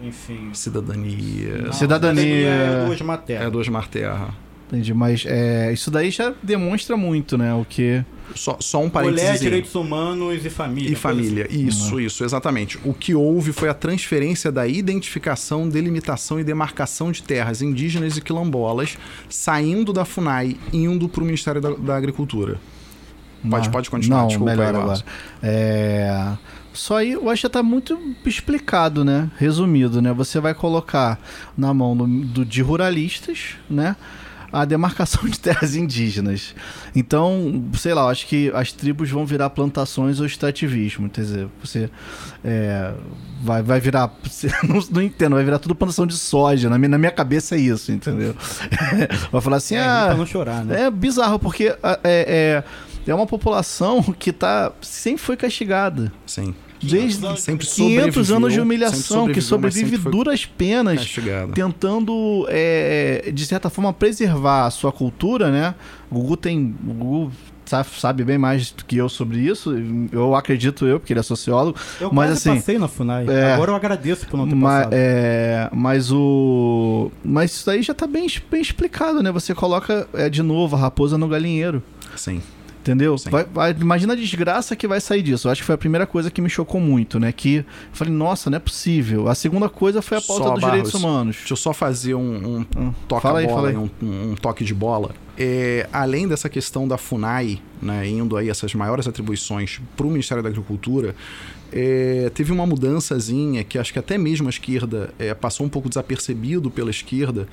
[0.02, 0.50] Enfim.
[0.52, 1.58] Cidadania.
[1.66, 2.48] Não, Cidadania.
[2.48, 3.52] É duas É matérias.
[3.52, 4.28] do Osmar Terra.
[4.68, 7.54] Entendi, mas é, isso daí já demonstra muito, né?
[7.54, 8.04] O que.
[8.34, 9.40] Só, só um Mulher, parênteses.
[9.40, 10.90] direitos humanos e família.
[10.90, 12.78] E família, isso, isso, exatamente.
[12.84, 18.20] O que houve foi a transferência da identificação, delimitação e demarcação de terras indígenas e
[18.20, 18.96] quilombolas,
[19.28, 22.58] saindo da FUNAI e indo para o Ministério da, da Agricultura.
[23.48, 25.04] Pode, pode continuar, Não, desculpa melhor aí, agora.
[25.42, 26.32] É,
[26.72, 29.30] Só aí eu acho que já tá muito explicado, né?
[29.36, 30.12] Resumido, né?
[30.14, 31.20] Você vai colocar
[31.56, 33.94] na mão do, do- de ruralistas, né?
[34.54, 36.54] A demarcação de terras indígenas.
[36.94, 41.10] Então, sei lá, eu acho que as tribos vão virar plantações ou extrativismo.
[41.10, 41.90] Quer dizer, você
[42.44, 42.92] é,
[43.42, 44.12] vai, vai virar.
[44.62, 46.70] não, não entendo, vai virar tudo plantação de soja.
[46.70, 48.34] Na minha, na minha cabeça é isso, entendeu?
[49.32, 50.04] vai falar assim, É, ah.
[50.06, 50.82] pra não chorar, né?
[50.82, 52.62] É bizarro, porque ah, é,
[53.06, 56.12] é, é uma população que tá, sempre foi castigada.
[56.26, 56.54] Sim.
[56.86, 61.52] Desde Sempre 500 sobreviveu, anos de humilhação, que sobrevive duras penas, Castigado.
[61.52, 65.74] tentando, é, de certa forma, preservar a sua cultura, né?
[66.10, 66.74] O Gugu tem.
[66.86, 67.32] O Gugu
[67.64, 69.74] sabe, bem mais do que eu sobre isso.
[70.12, 71.78] Eu acredito eu, porque ele é sociólogo.
[72.00, 72.58] Eu mas quase assim.
[72.60, 73.26] passei na FUNAI.
[73.28, 73.54] é.
[73.54, 74.92] Agora eu agradeço por não ter Mas, passado.
[74.92, 77.10] é, mas o.
[77.24, 79.32] Mas isso daí já tá bem, bem explicado, né?
[79.32, 81.82] Você coloca é, de novo a raposa no galinheiro.
[82.16, 82.40] Sim.
[82.84, 83.16] Entendeu?
[83.30, 85.48] Vai- vai- imagina a desgraça que vai sair disso.
[85.48, 87.32] Eu acho que foi a primeira coisa que me chocou muito, né?
[87.32, 87.64] Que eu
[87.94, 89.26] falei, nossa, não é possível.
[89.26, 91.36] A segunda coisa foi a pauta Só, dos Barros, direitos humanos.
[91.36, 93.76] Deixa eu só fazer um, um toca fala aí, bola, fala aí.
[93.76, 95.14] Um, um- um toque de bola.
[95.38, 100.42] É, além dessa questão da FUNAI, né, indo aí essas maiores atribuições para o Ministério
[100.42, 101.14] da Agricultura,
[101.72, 105.88] é, teve uma mudançazinha que acho que até mesmo a esquerda é, passou um pouco
[105.88, 107.48] desapercebido pela esquerda,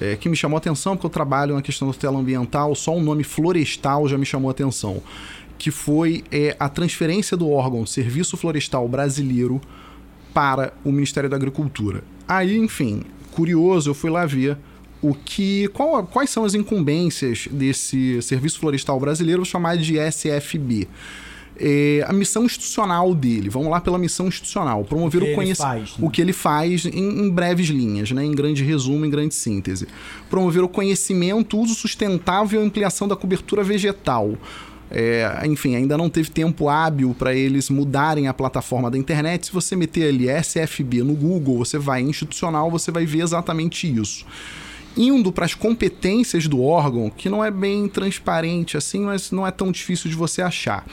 [0.00, 3.00] é, que me chamou atenção, porque eu trabalho na questão da tutela ambiental, só o
[3.02, 5.02] nome florestal já me chamou atenção,
[5.58, 9.60] que foi é, a transferência do órgão Serviço Florestal Brasileiro
[10.32, 12.04] para o Ministério da Agricultura.
[12.28, 14.56] Aí, enfim, curioso, eu fui lá ver
[15.02, 20.86] o que qual- quais são as incumbências desse Serviço Florestal Brasileiro, chamar de SFB.
[21.62, 26.00] É, a missão institucional dele, vamos lá pela missão institucional, promover O conhecimento.
[26.00, 26.06] né?
[26.06, 28.24] O que ele faz em, em breves linhas, né?
[28.24, 29.86] em grande resumo, em grande síntese.
[30.30, 34.38] Promover o conhecimento, uso sustentável e ampliação da cobertura vegetal.
[34.90, 39.46] É, enfim, ainda não teve tempo hábil para eles mudarem a plataforma da internet.
[39.46, 44.26] Se você meter ali SFB no Google, você vai institucional, você vai ver exatamente isso.
[44.96, 49.52] Indo para as competências do órgão, que não é bem transparente assim, mas não é
[49.52, 50.84] tão difícil de você achar.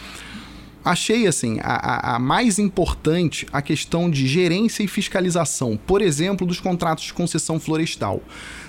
[0.89, 1.73] Achei assim a,
[2.13, 7.13] a- a mais importante a questão de gerência e fiscalização, por exemplo, dos contratos de
[7.13, 8.21] concessão florestal.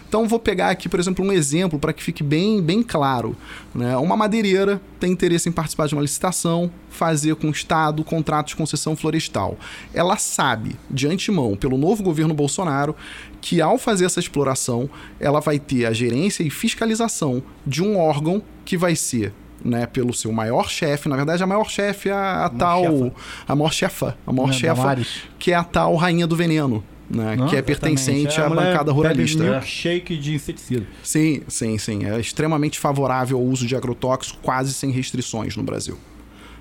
[0.08, 3.36] Então vou pegar aqui, por exemplo, um exemplo para que fique bem, bem claro.
[3.74, 3.94] né?
[3.98, 8.56] Uma madeireira tem interesse em participar de uma licitação, fazer com o Estado contrato de
[8.56, 9.58] concessão florestal.
[9.92, 12.96] Ela sabe, de antemão, pelo novo governo Bolsonaro,
[13.42, 14.88] que ao fazer essa exploração,
[15.20, 20.12] ela vai ter a gerência e fiscalização de um órgão que vai ser né, pelo
[20.14, 23.12] seu maior chefe, na verdade a maior chefe é a, a tal, chefa.
[23.48, 24.98] a maior chefa, a maior Né, chefa,
[25.38, 28.48] que é a tal rainha do veneno, né, Não, que é pertencente É, a à
[28.50, 29.42] bancada bebe ruralista.
[29.42, 30.86] milkshake de inseticida.
[31.02, 32.04] Sim, sim, sim.
[32.04, 35.98] É extremamente favorável ao uso de agrotóxicos, quase sem restrições no Brasil.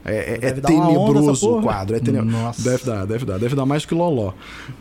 [0.05, 1.93] É, é- é tenebroso o quadro.
[1.95, 2.31] É tenebroso.
[2.37, 2.61] Nossa.
[2.61, 3.37] Deve dar, deve dar.
[3.37, 4.31] Deve dar mais que Loló.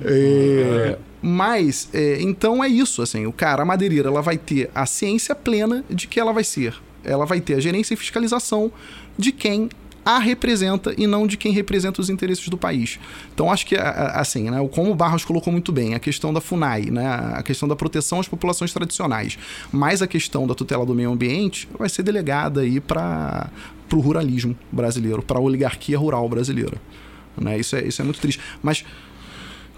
[0.05, 3.27] É, mas, é, então é isso, assim.
[3.27, 6.75] O cara, a madeireira, ela vai ter a ciência plena de que ela vai ser.
[7.07, 8.71] Ela vai ter a gerência e fiscalização
[9.19, 9.69] de quem
[10.07, 13.01] a representa e não de quem representa os interesses do país.
[13.35, 16.83] Então acho que assim, né, como o Barros colocou muito bem, a questão da FUNAI,
[16.83, 19.37] né, a questão da proteção às populações tradicionais,
[19.73, 23.51] mais a questão da tutela do meio ambiente vai ser delegada aí para
[23.93, 26.81] o ruralismo brasileiro, para a oligarquia rural brasileira.
[27.37, 27.59] Né?
[27.59, 28.41] Isso, é, isso é muito triste.
[28.63, 28.85] Mas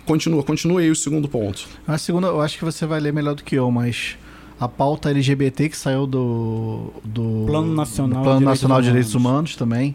[0.04, 1.66] continua, continua aí o segundo ponto.
[1.86, 4.18] A segunda, eu acho que você vai ler melhor do que eu, mas
[4.60, 9.10] a pauta LGBT que saiu do, do Plano Nacional do Plano de Nacional de Direitos
[9.10, 9.94] Direitos Humanos também.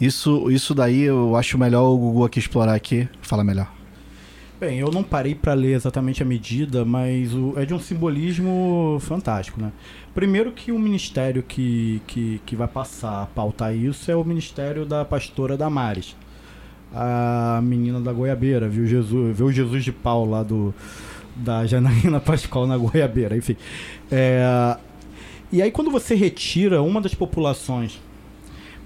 [0.00, 3.08] Isso, isso daí eu acho melhor o Google aqui explorar aqui.
[3.20, 3.70] Fala melhor.
[4.60, 8.98] Bem, eu não parei pra ler exatamente a medida, mas o- é de um simbolismo
[9.00, 9.70] fantástico, né?
[10.14, 14.84] Primeiro que o ministério que, que, que vai passar a pautar isso é o ministério
[14.84, 16.16] da pastora Damares.
[16.92, 20.74] A menina da Goiabeira, viu Jesus, viu o Jesus de pau lá do
[21.36, 23.56] da Janaína Pascoal na Goiabeira, enfim.
[24.10, 24.76] É,
[25.52, 28.00] e aí quando você retira uma das populações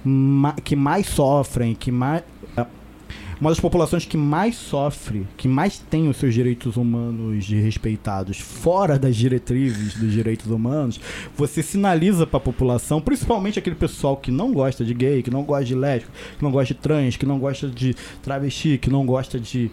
[0.05, 2.23] ma- que mais sofrem, que mais
[3.41, 8.97] uma das populações que mais sofre, que mais tem os seus direitos humanos respeitados fora
[8.97, 11.01] das diretrizes dos direitos humanos,
[11.37, 15.43] você sinaliza para a população, principalmente aquele pessoal que não gosta de gay, que não
[15.43, 19.05] gosta de lésbico, que não gosta de trans, que não gosta de travesti, que não
[19.05, 19.73] gosta de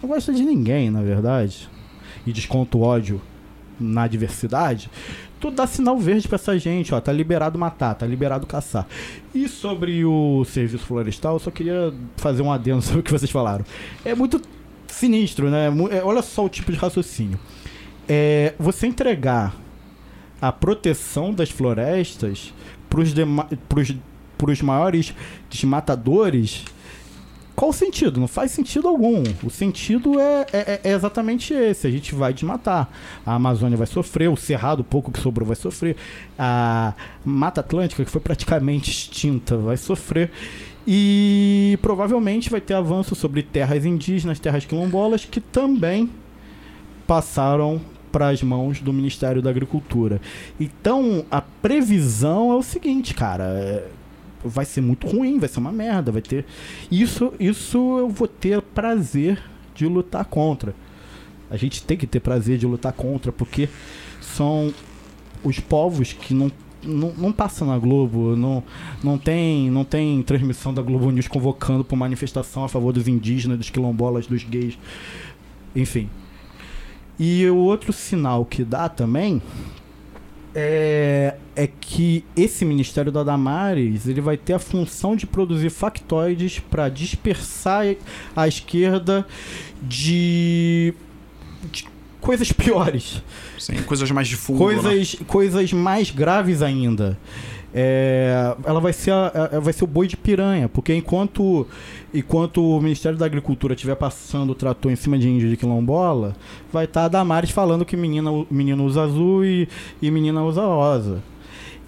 [0.00, 1.68] não gosta de ninguém, na verdade,
[2.24, 3.20] e desconta o ódio
[3.80, 4.90] na diversidade,
[5.40, 8.86] tu dá sinal verde pra essa gente, ó, tá liberado matar, tá liberado caçar.
[9.34, 13.30] E sobre o serviço florestal, eu só queria fazer um adendo sobre o que vocês
[13.30, 13.64] falaram.
[14.04, 14.40] É muito
[14.86, 15.68] sinistro, né?
[15.90, 17.38] É, Olha só o tipo de raciocínio.
[18.08, 19.54] É, você entregar
[20.40, 22.52] a proteção das florestas
[22.88, 23.14] pros,
[24.36, 25.14] pros maiores
[25.48, 26.64] desmatadores
[27.60, 28.18] qual o sentido?
[28.18, 29.22] Não faz sentido algum.
[29.44, 31.86] O sentido é, é- é exatamente esse.
[31.86, 32.88] A gente vai desmatar.
[33.26, 35.94] A Amazônia vai sofrer, o Cerrado, pouco que sobrou, vai sofrer.
[36.38, 40.30] A Mata Atlântica, que foi praticamente extinta, vai sofrer.
[40.86, 46.08] E provavelmente vai ter avanço sobre terras indígenas, terras quilombolas, que também
[47.06, 47.78] passaram
[48.10, 50.18] para as mãos do Ministério da Agricultura.
[50.58, 53.86] Então, a previsão é o seguinte, cara.
[54.44, 56.44] Vai ser muito ruim, vai ser uma merda, vai ter
[56.90, 59.42] isso, isso eu vou ter prazer
[59.74, 60.74] de lutar contra.
[61.50, 63.68] A gente tem que ter prazer de lutar contra, porque
[64.20, 64.72] são
[65.42, 66.50] os povos que não
[66.82, 68.62] não, não passa na Globo, não,
[69.04, 73.58] não, tem, não tem transmissão da Globo News convocando por manifestação a favor dos indígenas,
[73.58, 74.78] dos quilombolas, dos gays,
[75.76, 76.08] enfim.
[77.18, 79.42] E o outro sinal que dá também
[80.54, 86.58] é, é que esse Ministério da Damares ele vai ter a função de produzir factoides
[86.58, 87.84] para dispersar
[88.34, 89.26] a esquerda
[89.82, 90.94] de,
[91.70, 91.86] de
[92.20, 93.22] coisas piores,
[93.58, 94.58] Sim, coisas mais de fundo.
[94.58, 94.82] né?
[94.82, 97.18] coisas, coisas mais graves ainda.
[97.72, 101.66] É, ela vai ser, a- a- vai ser o boi de piranha, porque enquanto,
[102.12, 106.34] enquanto o Ministério da Agricultura estiver passando o trator em cima de índio de quilombola,
[106.72, 109.68] vai estar a Damares falando que menina, menino usa azul e,
[110.02, 111.22] e menina usa rosa.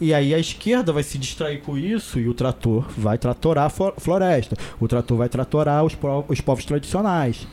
[0.01, 3.71] E aí a esquerda vai se distrair com isso e o trator vai tratorar a
[3.71, 4.57] flo- floresta.
[4.81, 5.97] O trator vai tratorar os,
[6.29, 7.47] os povos tradicionais.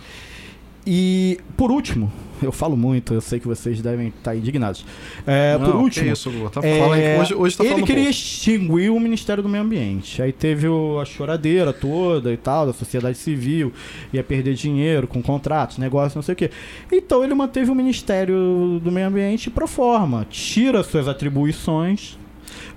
[0.91, 2.11] E, por último,
[2.41, 4.83] eu falo muito, eu sei que vocês devem estar indignados.
[5.27, 8.09] É, Não, por que último, isso, tá- é, hoje, hoje tá ele queria pouco.
[8.09, 10.19] extinguir o Ministério do Meio Ambiente.
[10.19, 13.71] Aí teve o- a choradeira toda e tal, da sociedade civil,
[14.11, 16.49] ia perder dinheiro com contratos, negócios, não sei o quê.
[16.91, 22.17] Então ele manteve o Ministério do Meio Ambiente pro forma, tira suas atribuições,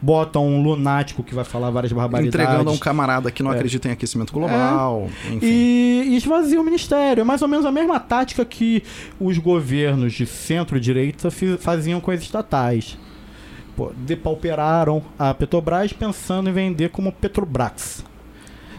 [0.00, 2.34] bota um lunático que vai falar várias barbaridades.
[2.34, 3.56] Entregando a um camarada que não É.
[3.56, 5.08] acredita em aquecimento global.
[5.30, 5.38] Enfim.
[5.42, 7.20] E, e esvazia o ministério.
[7.20, 8.82] É mais ou menos a mesma tática que
[9.20, 12.98] os governos de centro-direita faziam com as estatais.
[13.76, 18.04] Pô, depauperaram a Petrobras pensando em vender como Petrobras.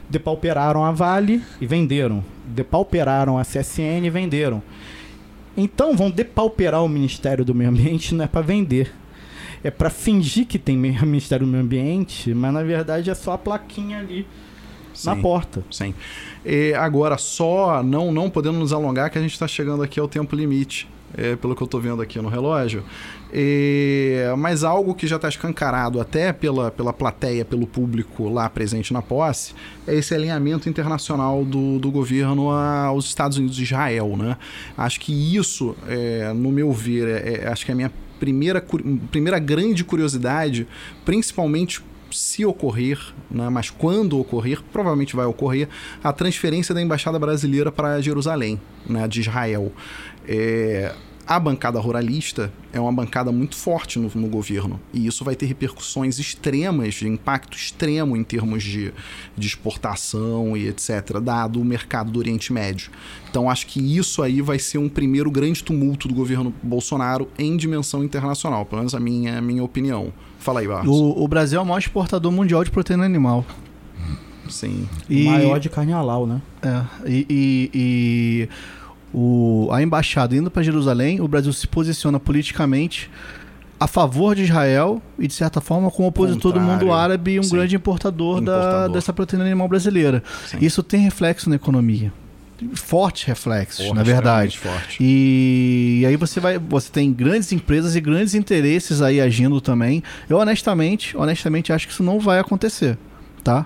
[0.10, 2.24] Depauperaram a Vale e venderam.
[2.46, 4.62] Depauperaram a CSN e venderam.
[5.56, 8.92] Então vão depauperar o Ministério do Meio Ambiente não é para vender.
[9.64, 13.38] É para fingir que tem Ministério do Meio Ambiente, mas na verdade é só a
[13.38, 14.28] plaquinha ali
[15.04, 15.22] na Sim.
[15.22, 15.64] porta.
[15.72, 15.94] Sim.
[16.46, 20.08] E agora, só não, não podendo nos alongar, que a gente está chegando aqui ao
[20.08, 20.88] tempo limite,
[21.18, 22.84] é, pelo que eu estou vendo aqui no relógio.
[23.32, 28.94] É, mas algo que já está escancarado até pela, pela plateia, pelo público lá presente
[28.94, 29.54] na posse,
[29.88, 34.16] é esse alinhamento internacional do, do governo aos Estados Unidos e Israel.
[34.18, 34.38] Né?
[34.78, 37.92] Acho que isso, é, no meu ver, é, é- acho que é a minha
[38.24, 38.66] primeira,
[39.12, 40.66] primeira grande curiosidade,
[41.04, 42.98] principalmente se ocorrer,
[43.30, 45.68] né, mas quando ocorrer, provavelmente vai ocorrer,
[46.02, 49.74] a transferência da embaixada brasileira para Jerusalém, né, de Israel.
[50.26, 50.96] É,
[51.26, 55.46] a bancada ruralista é uma bancada muito forte no, no governo e isso vai ter
[55.46, 58.94] repercussões extremas, de impacto extremo em termos de,
[59.38, 62.92] de exportação e etc., dado o mercado do Oriente Médio.
[63.30, 67.56] Então acho que isso aí vai ser um primeiro grande tumulto do governo Bolsonaro em
[67.56, 70.12] dimensão internacional, pelo menos a minha, a minha opinião.
[70.40, 70.88] Fala aí, Barros.
[70.90, 73.46] O, o Brasil é o maior exportador mundial de proteína animal.
[74.50, 74.88] Sim.
[75.10, 76.42] E, Maior de carne halal, né?
[76.62, 78.50] É, e, e- e
[79.14, 83.10] o, a embaixada indo para Jerusalém, o Brasil se posiciona politicamente
[83.80, 87.44] a favor de Israel e, de certa forma, como opositor do mundo árabe e um
[87.44, 87.56] Sim.
[87.56, 88.90] grande importador, Da, Importador.
[88.94, 90.24] dessa proteína animal brasileira.
[90.48, 90.58] Sim.
[90.62, 92.12] Isso tem reflexo na economia.
[92.76, 94.58] Fortes reflexos, Porra, na verdade.
[94.58, 94.98] Forte.
[95.02, 100.02] E aí você vai, você tem grandes empresas e grandes interesses aí agindo também.
[100.30, 102.98] Eu honestamente, honestamente acho que isso não vai acontecer,
[103.44, 103.66] tá?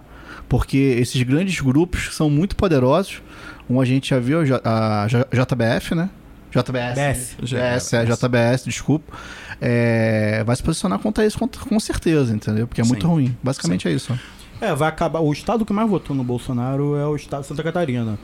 [0.49, 3.21] Porque esses grandes grupos são muito poderosos.
[3.69, 6.09] Um a gente já viu, a JBF, né?
[6.51, 6.95] JBS.
[6.95, 7.35] BS.
[7.41, 9.13] JBS, é, JBS, desculpa.
[9.59, 12.67] É, vai se posicionar contra isso com, com certeza, entendeu?
[12.67, 13.07] Porque é muito Sim.
[13.07, 13.37] ruim.
[13.43, 14.17] Basicamente é isso.
[14.61, 15.19] É, vai acabar.
[15.19, 18.17] O estado que mais votou no Bolsonaro é o estado de Santa Catarina,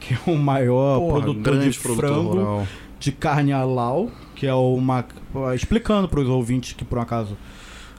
[0.00, 2.66] que é o maior Porra, produtor de grande produtor frango, rural.
[2.98, 5.04] de carne halal, que é uma.
[5.54, 7.36] Explicando para os ouvintes que por um acaso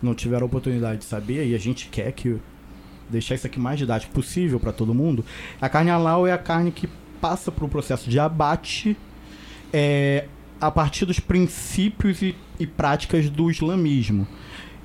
[0.02, 2.38] não tiveram oportunidade de saber, e a gente quer que
[3.10, 5.24] deixar isso aqui mais didático possível para todo mundo.
[5.62, 6.88] A carne halal é a carne que
[7.22, 8.96] passa por um processo de abate
[9.74, 10.26] é,
[10.60, 14.28] a partir dos princípios e, e práticas do islamismo.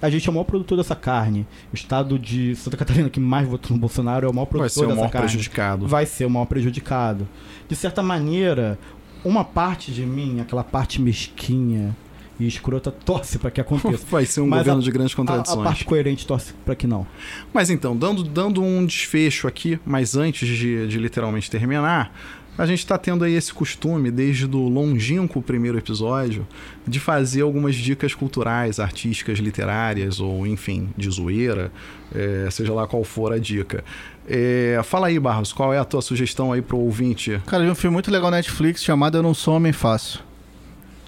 [0.00, 1.46] A gente é o maior produtor dessa carne.
[1.72, 4.70] O estado de Santa Catarina que mais votou no Bolsonaro é o maior Vai produtor
[4.70, 5.28] ser o dessa maior carne.
[5.28, 5.86] prejudicado.
[5.86, 7.28] Vai ser o maior prejudicado.
[7.68, 8.78] De certa maneira,
[9.24, 11.96] uma parte de mim, aquela parte mesquinha
[12.44, 14.04] e escrota, torce para que aconteça.
[14.10, 15.60] Vai ser um Mas governo a- de grandes A, contradições.
[15.60, 17.06] a parte coerente torce para que não.
[17.52, 22.14] Mas então, dando, dando um desfecho aqui, mas antes de, de literalmente terminar,
[22.58, 26.46] a gente está tendo aí esse costume, desde o longínquo primeiro episódio,
[26.86, 31.72] de fazer algumas dicas culturais, artísticas, literárias, ou enfim, de zoeira,
[32.14, 33.82] é, seja lá qual for a dica.
[34.28, 37.40] É, fala aí, Barros, qual é a tua sugestão aí pro ouvinte?
[37.46, 40.20] Cara, eu vi um filme muito legal na Netflix chamado Eu Não Sou Homem Fácil.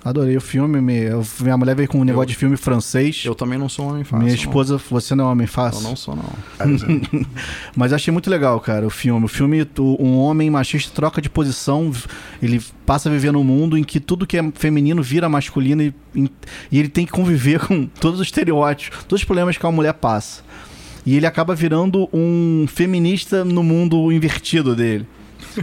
[0.04, 0.80] Adorei o filme.
[0.82, 3.22] me- eu- minha mulher veio com um negócio de filme francês.
[3.24, 4.18] Eu também não sou um homem fácil.
[4.18, 4.42] minha não.
[4.42, 5.80] esposa, você não é homem fácil?
[5.82, 6.24] Eu não sou, não.
[7.74, 9.24] Mas eu achei muito legal, cara, o filme.
[9.24, 9.66] O filme,
[9.98, 11.90] um homem machista troca de posição,
[12.42, 15.94] ele passa a viver num mundo em que tudo que é feminino vira masculino e,
[16.70, 19.94] e ele tem que conviver com todos os estereótipos, todos os problemas que uma mulher
[19.94, 20.42] passa.
[21.06, 25.06] E ele acaba virando um feminista no mundo invertido dele.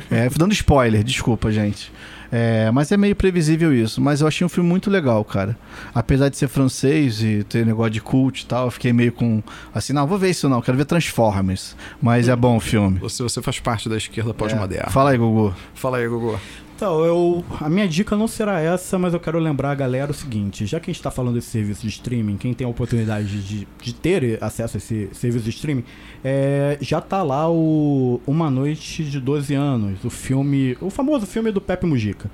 [0.10, 1.92] É, dando spoiler, desculpa, gente.
[2.32, 4.00] É, mas é meio previsível isso.
[4.00, 5.58] Mas eu achei um filme muito legal, cara.
[5.94, 9.44] Apesar de ser francês e ter negócio de cult e tal, eu fiquei meio com.
[9.74, 11.76] Assim, não, vou ver isso não, quero ver Transformers.
[12.02, 13.00] Mas é bom o filme.
[13.00, 14.90] Você, você faz parte da esquerda pós-moderna.
[14.90, 15.54] Fala aí, Gugu.
[15.74, 16.40] Fala aí, Gugu.
[16.82, 20.16] Então, eu, a minha dica não será essa, mas eu quero lembrar a galera o
[20.16, 23.44] seguinte: já que a gente está falando desse serviço de streaming, quem tem a oportunidade
[23.44, 25.84] de, de ter acesso a esse serviço de streaming,
[26.24, 31.52] é, já tá lá o Uma Noite de 12 Anos, o filme, o famoso filme
[31.52, 32.32] do Pepe Mujica.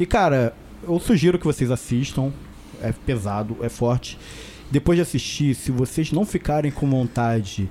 [0.00, 2.32] E cara, eu sugiro que vocês assistam,
[2.82, 4.18] é pesado, é forte.
[4.72, 7.70] Depois de assistir, se vocês não ficarem com vontade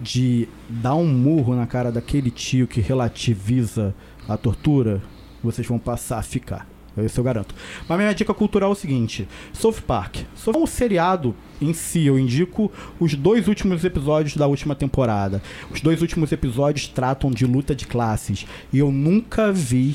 [0.00, 3.92] de dar um murro na cara daquele tio que relativiza
[4.28, 5.02] a tortura,
[5.50, 6.66] vocês vão passar a ficar.
[7.04, 7.54] Isso eu garanto.
[7.88, 10.16] Mas minha dica cultural é o seguinte: South Park.
[10.34, 12.06] South é seriado em si.
[12.06, 15.40] Eu indico os dois últimos episódios da última temporada.
[15.70, 18.46] Os dois últimos episódios tratam de luta de classes.
[18.72, 19.94] E eu nunca vi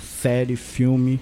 [0.00, 1.20] série, filme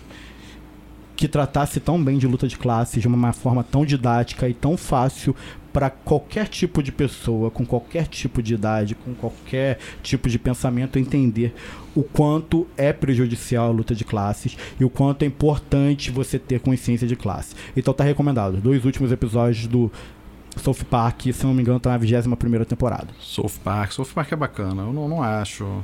[1.22, 4.76] que tratasse tão bem de luta de classes de uma forma tão didática e tão
[4.76, 5.36] fácil
[5.72, 10.98] para qualquer tipo de pessoa, com qualquer tipo de idade, com qualquer tipo de pensamento
[10.98, 11.54] entender
[11.94, 16.60] o quanto é prejudicial a luta de classes e o quanto é importante você ter
[16.60, 17.54] consciência de classe.
[17.76, 18.58] Então tá recomendado.
[18.58, 19.90] Dois últimos episódios do
[20.56, 23.08] South Park, se não me engano, tá na 21 primeira temporada.
[23.18, 23.92] South Park.
[23.92, 25.82] South Park é bacana, eu não, não acho.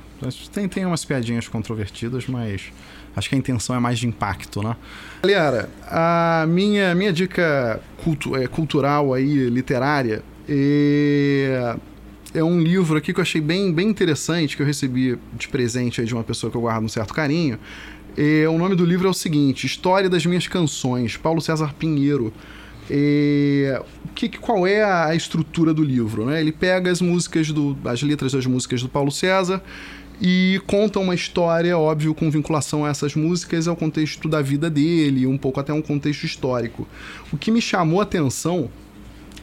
[0.52, 2.70] Tem, tem umas piadinhas controvertidas, mas
[3.18, 4.76] acho que a intenção é mais de impacto, né?
[5.22, 11.76] Galera, a minha, minha dica cultu é, cultural aí, literária, é,
[12.34, 16.00] é um livro aqui que eu achei bem, bem interessante, que eu recebi de presente
[16.00, 17.58] aí de uma pessoa que eu guardo um certo carinho.
[18.16, 22.32] É, o nome do livro é o seguinte: História das Minhas Canções, Paulo César Pinheiro.
[22.90, 23.82] É,
[24.14, 26.24] que, qual é a estrutura do livro?
[26.24, 26.40] Né?
[26.40, 29.62] Ele pega as músicas, do, as letras das músicas do Paulo César
[30.20, 35.26] e conta uma história, óbvio, com vinculação a essas músicas, ao contexto da vida dele,
[35.26, 36.88] um pouco até um contexto histórico.
[37.32, 38.68] O que me chamou a atenção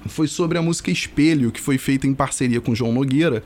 [0.06, 3.44] foi sobre a música Espelho, que foi feita em parceria com João Nogueira,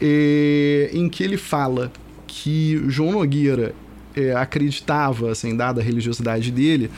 [0.00, 1.92] é, em que ele fala
[2.26, 3.74] que João Nogueira
[4.16, 6.90] é, acreditava, assim, dada a religiosidade dele,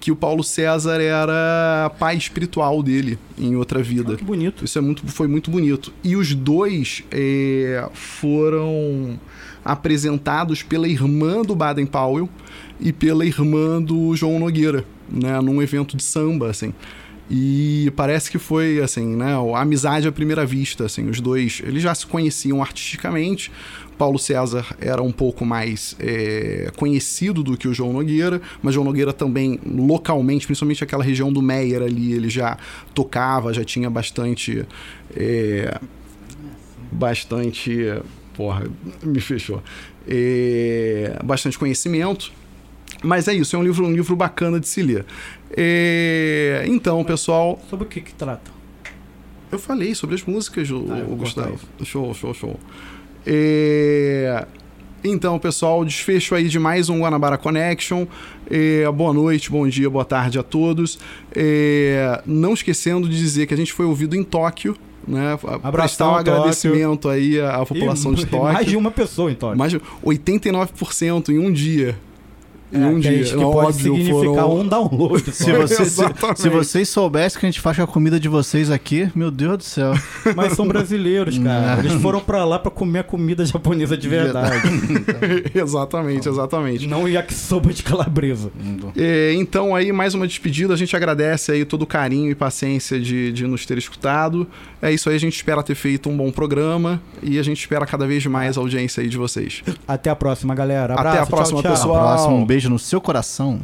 [0.00, 4.16] que o Paulo César era pai espiritual dele em outra vida.
[4.16, 4.64] Que bonito.
[4.64, 5.92] Isso é muito, foi muito bonito.
[6.04, 9.18] E os dois é, foram
[9.64, 12.28] apresentados pela irmã do Baden Powell
[12.80, 16.72] e pela irmã do João Nogueira, né, num evento de samba, assim.
[17.30, 21.82] E parece que foi assim, né, a amizade à primeira vista, assim, os dois, eles
[21.82, 23.52] já se conheciam artisticamente.
[23.98, 28.84] Paulo César era um pouco mais é, conhecido do que o João Nogueira, mas João
[28.84, 32.56] Nogueira também localmente, principalmente aquela região do Meyer ali, ele já
[32.94, 34.64] tocava, já tinha bastante
[35.16, 35.78] é,
[36.92, 38.00] bastante
[38.34, 38.64] porra,
[39.02, 39.60] me fechou.
[40.06, 42.32] É, bastante conhecimento.
[43.02, 45.04] Mas é isso, é um livro, um livro bacana de se ler.
[45.56, 48.50] É, então, pessoal, Sobre o que que trata?
[49.50, 51.58] eu falei sobre as músicas, o, Ah, o Gustavo.
[51.84, 52.60] Show, show, show.
[53.30, 54.46] É,
[55.04, 58.06] Então, pessoal, desfecho aí de mais um Guanabara Connection.
[58.50, 60.98] É, boa noite, bom dia, boa tarde a todos.
[61.36, 64.74] É, Não esquecendo de dizer que a gente foi ouvido em Tóquio
[65.06, 65.38] né?
[65.62, 66.32] Abração, prestar um Tóquio.
[66.32, 68.52] agradecimento aí à, à população E de Tóquio.
[68.52, 69.58] Mais de uma pessoa em Tóquio.
[69.58, 71.96] Mais de 89% em um dia.
[72.72, 73.24] É, um que, dia.
[73.24, 75.24] que Não, pode óbvio, significar foram- um download.
[75.32, 76.02] Se, você, se,
[76.36, 79.58] se vocês soubessem que a gente faz com a comida de vocês aqui, meu Deus
[79.58, 79.92] do céu.
[80.36, 81.78] Mas são brasileiros, cara.
[81.80, 84.60] Eles foram pra lá pra comer a comida japonesa de verdade.
[85.54, 86.86] exatamente, exatamente.
[86.86, 88.50] não yakisoba de calabresa.
[88.96, 90.74] É, então aí, mais uma despedida.
[90.74, 94.46] A gente agradece aí todo o carinho e paciência de, de nos ter escutado.
[94.80, 97.84] É isso aí, a gente espera ter feito um bom programa e a gente espera
[97.86, 99.62] cada vez mais a audiência aí de vocês.
[99.86, 100.94] Até a próxima, galera.
[100.94, 101.80] Até Abraço, a próxima, tchau, tchau.
[101.80, 102.06] pessoal.
[102.14, 103.60] Próximo, um beijo no seu coração.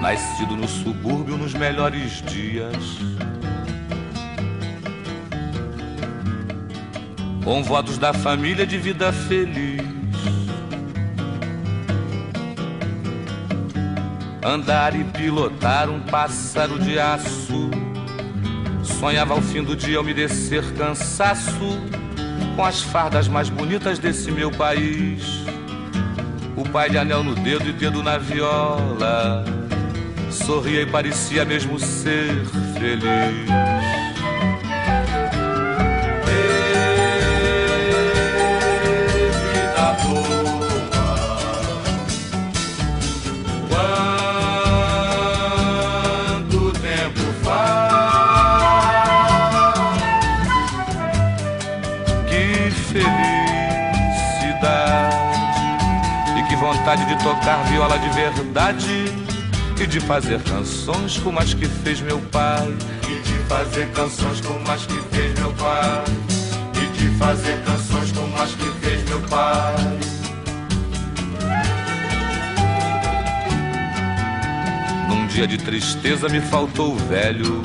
[0.00, 2.74] Nascido no subúrbio nos melhores dias.
[7.44, 9.99] Com votos da família de vida feliz.
[14.42, 17.70] Andar e pilotar um pássaro de aço.
[18.82, 21.78] Sonhava ao fim do dia eu me descer cansaço
[22.56, 25.22] com as fardas mais bonitas desse meu país.
[26.56, 29.44] O pai de anel no dedo e dedo na viola.
[30.30, 32.44] Sorria e parecia mesmo ser
[32.78, 34.09] feliz.
[56.90, 59.04] Vontade de tocar viola de verdade
[59.80, 62.66] e de fazer canções como as que fez meu pai
[63.08, 66.04] e de fazer canções como as que fez meu pai
[66.74, 69.74] e de fazer canções como as que fez meu pai
[75.08, 77.62] Num dia de tristeza me faltou o velho.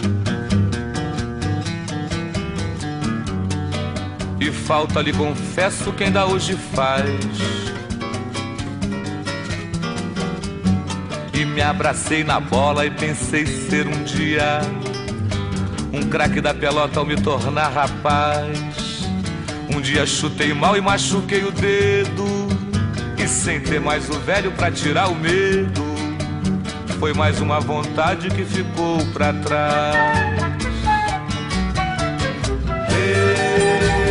[4.40, 7.65] E falta lhe confesso que ainda hoje faz.
[11.36, 14.62] E me abracei na bola e pensei ser um dia
[15.96, 19.06] um craque da pelota ao me tornar rapaz.
[19.74, 22.26] Um dia chutei mal e machuquei o dedo.
[23.18, 25.84] E sem ter mais o velho pra tirar o medo.
[27.00, 29.96] Foi mais uma vontade que ficou pra trás.
[32.92, 34.05] Ê,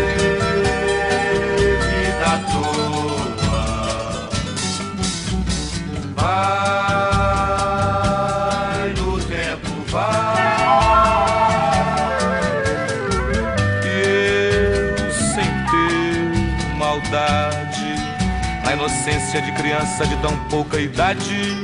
[19.34, 21.56] inocência de criança de tão pouca idade.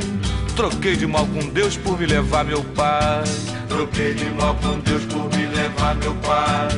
[0.57, 3.25] Troquei de mal com Deus por me levar meu pai.
[3.69, 6.69] Troquei de mal com Deus por me levar meu pai.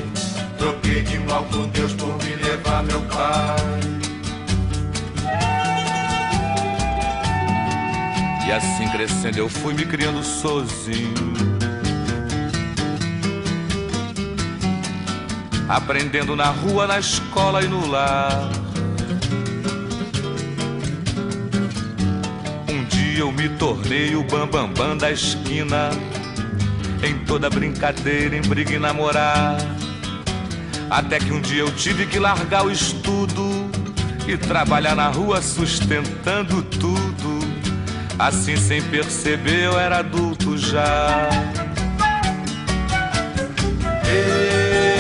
[0.59, 3.57] Troquei de mal com Deus por me levar meu pai.
[8.47, 11.43] E assim crescendo eu fui me criando sozinho.
[15.69, 18.62] Aprendendo na rua, na escola e no lar.
[23.23, 25.91] Eu me tornei o bambambam bam, bam da esquina.
[27.05, 29.57] Em toda brincadeira, em briga e namorar.
[30.91, 33.71] Até que um dia eu tive que largar o estudo
[34.27, 37.39] e trabalhar na rua sustentando tudo.
[38.19, 41.29] Assim, sem perceber, eu era adulto já.
[44.05, 44.92] Ê,